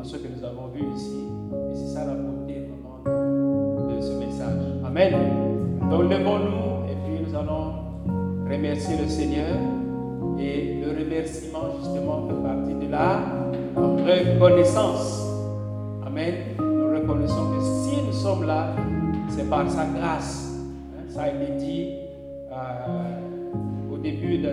[0.00, 1.26] dimensions que nous avons vues ici.
[1.70, 4.62] Et c'est ça la beauté vraiment de ce message.
[4.84, 5.12] Amen.
[5.90, 7.74] Donc levons-nous et puis nous allons
[8.50, 9.56] remercier le Seigneur.
[10.38, 13.20] Et le remerciement justement fait partie de la
[13.76, 15.22] reconnaissance.
[16.06, 16.34] Amen.
[16.58, 18.74] Nous reconnaissons que si nous sommes là,
[19.28, 20.50] c'est par sa grâce.
[20.96, 21.92] Hein, ça a été dit
[22.50, 24.48] euh, au début de,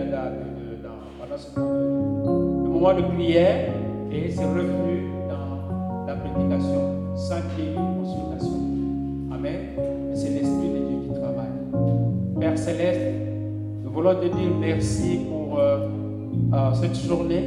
[1.56, 3.70] le moment de prière
[4.12, 5.17] et c'est revenu
[6.08, 8.60] la prédication sans qu'il y ait une consultation.
[9.30, 9.56] Amen.
[10.14, 12.40] c'est l'Esprit de Dieu qui travaille.
[12.40, 13.00] Père Céleste,
[13.84, 15.86] nous voulons te dire merci pour euh,
[16.54, 17.46] euh, cette journée.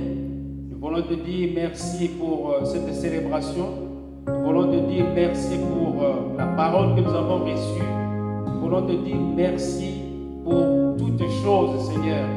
[0.70, 3.66] Nous voulons te dire merci pour euh, cette célébration.
[4.28, 6.04] Nous voulons te dire merci pour
[6.38, 7.84] la parole que nous avons reçue.
[8.46, 10.04] Nous voulons te dire merci
[10.44, 12.28] pour toutes choses, Seigneur.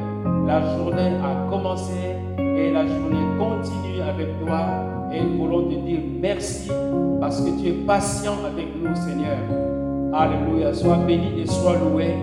[0.47, 1.93] La journée a commencé
[2.39, 6.69] et la journée continue avec toi et nous voulons te dire merci
[7.19, 9.37] parce que tu es patient avec nous, Seigneur.
[10.13, 10.73] Alléluia.
[10.73, 12.15] Sois béni et sois loué.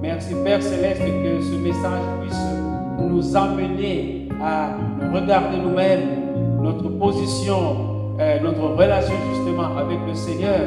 [0.00, 2.40] Merci Père Céleste que ce message puisse
[2.98, 4.70] nous amener à
[5.14, 10.60] regarder nous-mêmes, notre position, euh, notre relation justement avec le Seigneur,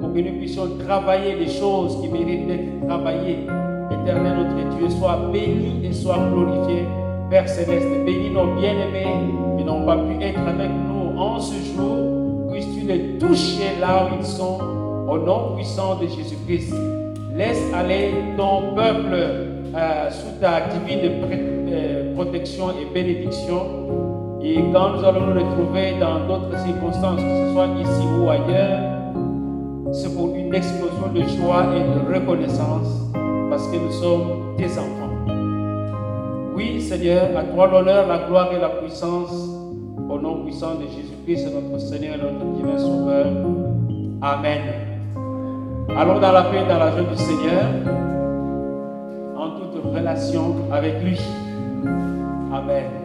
[0.00, 3.46] pour que nous puissions travailler les choses qui méritent d'être travaillées.
[3.90, 6.84] Éternel notre Dieu, sois béni et sois glorifié.
[7.30, 9.06] Père Céleste, bénis nos bien-aimés
[9.56, 10.89] qui n'ont pas pu être avec nous
[11.20, 12.50] en ce jour.
[12.50, 14.58] Puisses-tu les toucher là où ils sont,
[15.08, 16.74] au nom puissant de Jésus-Christ.
[17.36, 23.66] Laisse aller ton peuple euh, sous ta divine euh, protection et bénédiction.
[24.42, 28.80] Et quand nous allons nous retrouver dans d'autres circonstances, que ce soit ici ou ailleurs,
[29.92, 32.88] c'est pour une explosion de joie et de reconnaissance
[33.50, 35.10] parce que nous sommes tes enfants.
[36.54, 39.49] Oui, Seigneur, à toi l'honneur, la gloire et la puissance,
[40.10, 43.26] au nom puissant de Jésus-Christ, notre Seigneur et notre divin Sauveur.
[44.20, 44.60] Amen.
[45.96, 47.64] Allons dans la paix et dans la joie du Seigneur,
[49.36, 51.18] en toute relation avec lui.
[52.52, 52.99] Amen.